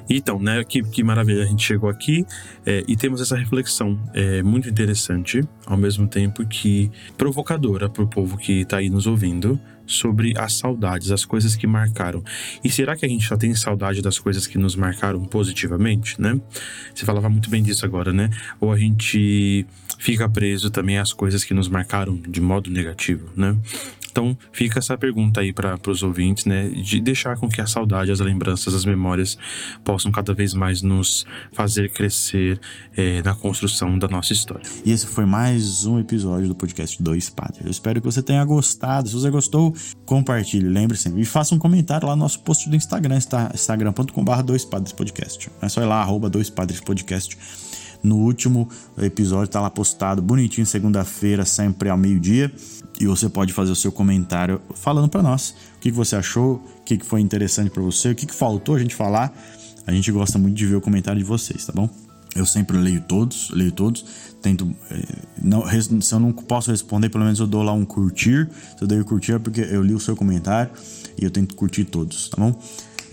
Então, 0.09 0.39
né, 0.39 0.63
que, 0.65 0.83
que 0.83 1.03
maravilha, 1.03 1.43
a 1.43 1.47
gente 1.47 1.65
chegou 1.65 1.89
aqui 1.89 2.25
é, 2.67 2.85
e 2.87 2.97
temos 2.97 3.21
essa 3.21 3.37
reflexão 3.37 3.99
é, 4.13 4.43
muito 4.43 4.69
interessante, 4.69 5.43
ao 5.65 5.77
mesmo 5.77 6.07
tempo 6.07 6.47
que 6.47 6.91
provocadora 7.17 7.89
para 7.89 8.03
o 8.03 8.07
povo 8.07 8.37
que 8.37 8.61
está 8.61 8.79
aí 8.79 8.91
nos 8.91 9.07
ouvindo, 9.07 9.59
sobre 9.87 10.37
as 10.37 10.55
saudades, 10.55 11.11
as 11.11 11.25
coisas 11.25 11.57
que 11.57 11.67
marcaram. 11.67 12.23
E 12.63 12.71
será 12.71 12.97
que 12.97 13.05
a 13.05 13.09
gente 13.09 13.27
só 13.27 13.37
tem 13.37 13.55
saudade 13.55 14.01
das 14.03 14.19
coisas 14.19 14.47
que 14.47 14.59
nos 14.59 14.77
marcaram 14.77 15.25
positivamente, 15.25 16.21
né? 16.21 16.41
Você 16.95 17.05
falava 17.05 17.29
muito 17.29 17.51
bem 17.51 17.63
disso 17.63 17.85
agora, 17.85 18.13
né? 18.13 18.31
Ou 18.61 18.73
a 18.73 18.79
gente 18.79 19.67
fica 19.99 20.29
preso 20.29 20.71
também 20.71 20.99
às 20.99 21.13
coisas 21.13 21.45
que 21.45 21.55
nos 21.55 21.69
marcaram 21.69 22.17
de 22.17 22.41
modo 22.41 22.71
negativo, 22.71 23.31
né? 23.37 23.57
Então 24.13 24.37
fica 24.53 24.79
essa 24.79 24.97
pergunta 24.97 25.41
aí 25.41 25.55
para 25.55 25.79
os 25.89 26.03
ouvintes, 26.03 26.45
né? 26.45 26.69
De 26.69 27.01
deixar 27.01 27.37
com 27.39 27.49
que 27.49 27.61
a 27.63 27.67
saudade, 27.67 28.13
as 28.13 28.21
lembranças, 28.21 28.75
as 28.75 28.85
memórias 28.85 29.39
possam 29.83 30.13
cada 30.13 30.35
vez 30.35 30.53
mais 30.53 30.83
nos 30.83 31.25
fazer 31.53 31.91
crescer 31.91 32.61
é, 32.95 33.23
na 33.23 33.35
construção 33.35 33.99
da 33.99 34.07
nossa 34.07 34.35
história. 34.35 34.63
E 34.85 34.93
esse 34.93 35.07
foi 35.07 35.25
mais 35.25 35.87
um 35.87 35.99
episódio 35.99 36.47
do 36.47 36.55
podcast 36.55 37.03
Dois 37.03 37.31
Padres. 37.31 37.65
Eu 37.65 37.71
espero 37.71 38.01
que 38.01 38.07
você 38.07 38.23
tenha 38.23 38.45
gostado. 38.45 39.09
Se 39.09 39.15
você 39.15 39.31
gostou, 39.31 39.75
compartilhe, 40.05 40.69
lembre-se. 40.69 41.09
E 41.19 41.25
faça 41.25 41.55
um 41.55 41.59
comentário 41.59 42.07
lá 42.07 42.15
no 42.15 42.23
nosso 42.23 42.41
post 42.41 42.69
do 42.69 42.77
Instagram, 42.77 43.19
instagram.com.br 43.55 44.43
Dois 44.45 44.65
Padres 44.65 44.93
Podcast. 44.93 45.51
É 45.63 45.69
só 45.71 45.81
ir 45.81 45.87
lá, 45.87 46.03
arroba 46.03 46.29
Dois 46.29 46.51
Padres 46.51 46.81
Podcast. 46.81 47.39
No 48.03 48.17
último 48.17 48.69
episódio 48.99 49.49
tá 49.49 49.61
lá 49.61 49.71
postado 49.71 50.21
bonitinho, 50.21 50.67
segunda-feira, 50.67 51.45
sempre 51.45 51.89
ao 51.89 51.97
meio-dia. 51.97 52.53
E 53.01 53.07
você 53.07 53.29
pode 53.29 53.53
fazer 53.53 53.73
o 53.73 53.77
seu 53.77 53.91
comentário 53.91 54.61
falando 54.75 55.09
para 55.09 55.23
nós 55.23 55.55
o 55.77 55.81
que, 55.81 55.91
que 55.91 55.97
você 55.97 56.15
achou, 56.15 56.63
o 56.79 56.83
que, 56.85 56.99
que 56.99 57.07
foi 57.07 57.21
interessante 57.21 57.71
para 57.71 57.83
você, 57.83 58.11
o 58.11 58.15
que, 58.15 58.27
que 58.27 58.35
faltou 58.35 58.75
a 58.75 58.79
gente 58.79 58.95
falar. 58.95 59.33
A 59.87 59.93
gente 59.93 60.13
gosta 60.13 60.39
muito 60.39 60.55
de 60.55 60.67
ver 60.67 60.77
o 60.77 60.81
comentário 60.81 61.19
de 61.19 61.25
vocês, 61.25 61.67
tá 61.67 61.73
bom? 61.73 61.89
Eu 62.35 62.47
sempre 62.47 62.77
leio 62.79 63.01
todos, 63.01 63.51
leio 63.51 63.73
todos. 63.73 64.05
Tento. 64.41 64.75
Eh, 64.91 65.03
não, 65.43 65.65
se 66.01 66.15
eu 66.15 66.21
não 66.21 66.33
posso 66.33 66.71
responder, 66.71 67.09
pelo 67.11 67.25
menos 67.25 67.39
eu 67.39 67.47
dou 67.47 67.63
lá 67.63 67.73
um 67.73 67.85
curtir. 67.85 68.49
Se 68.77 68.83
eu 68.83 68.89
dei 68.89 69.01
o 69.01 69.05
curtir 69.05 69.33
é 69.33 69.39
porque 69.39 69.61
eu 69.61 69.83
li 69.83 69.95
o 69.95 70.01
seu 70.01 70.17
comentário 70.17 70.73
e 71.21 71.25
eu 71.25 71.31
tento 71.31 71.55
curtir 71.55 71.85
todos, 71.85 72.29
tá 72.31 72.37
bom? 72.41 72.59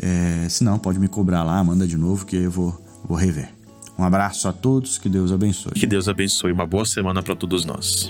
É, 0.02 0.48
se 0.48 0.64
não, 0.64 0.80
pode 0.80 0.98
me 0.98 1.10
cobrar 1.10 1.44
lá, 1.44 1.62
manda 1.64 1.86
de 1.86 1.98
novo 1.98 2.26
que 2.26 2.38
eu 2.38 2.50
vou, 2.50 2.82
vou 3.04 3.18
rever. 3.18 3.50
Um 3.98 4.04
abraço 4.04 4.48
a 4.48 4.54
todos, 4.54 4.98
que 4.98 5.10
Deus 5.10 5.32
abençoe. 5.32 5.74
Que 5.74 5.86
Deus 5.86 6.08
abençoe. 6.08 6.54
Uma 6.54 6.66
boa 6.66 6.86
semana 6.86 7.22
para 7.22 7.36
todos 7.36 7.66
nós. 7.66 8.10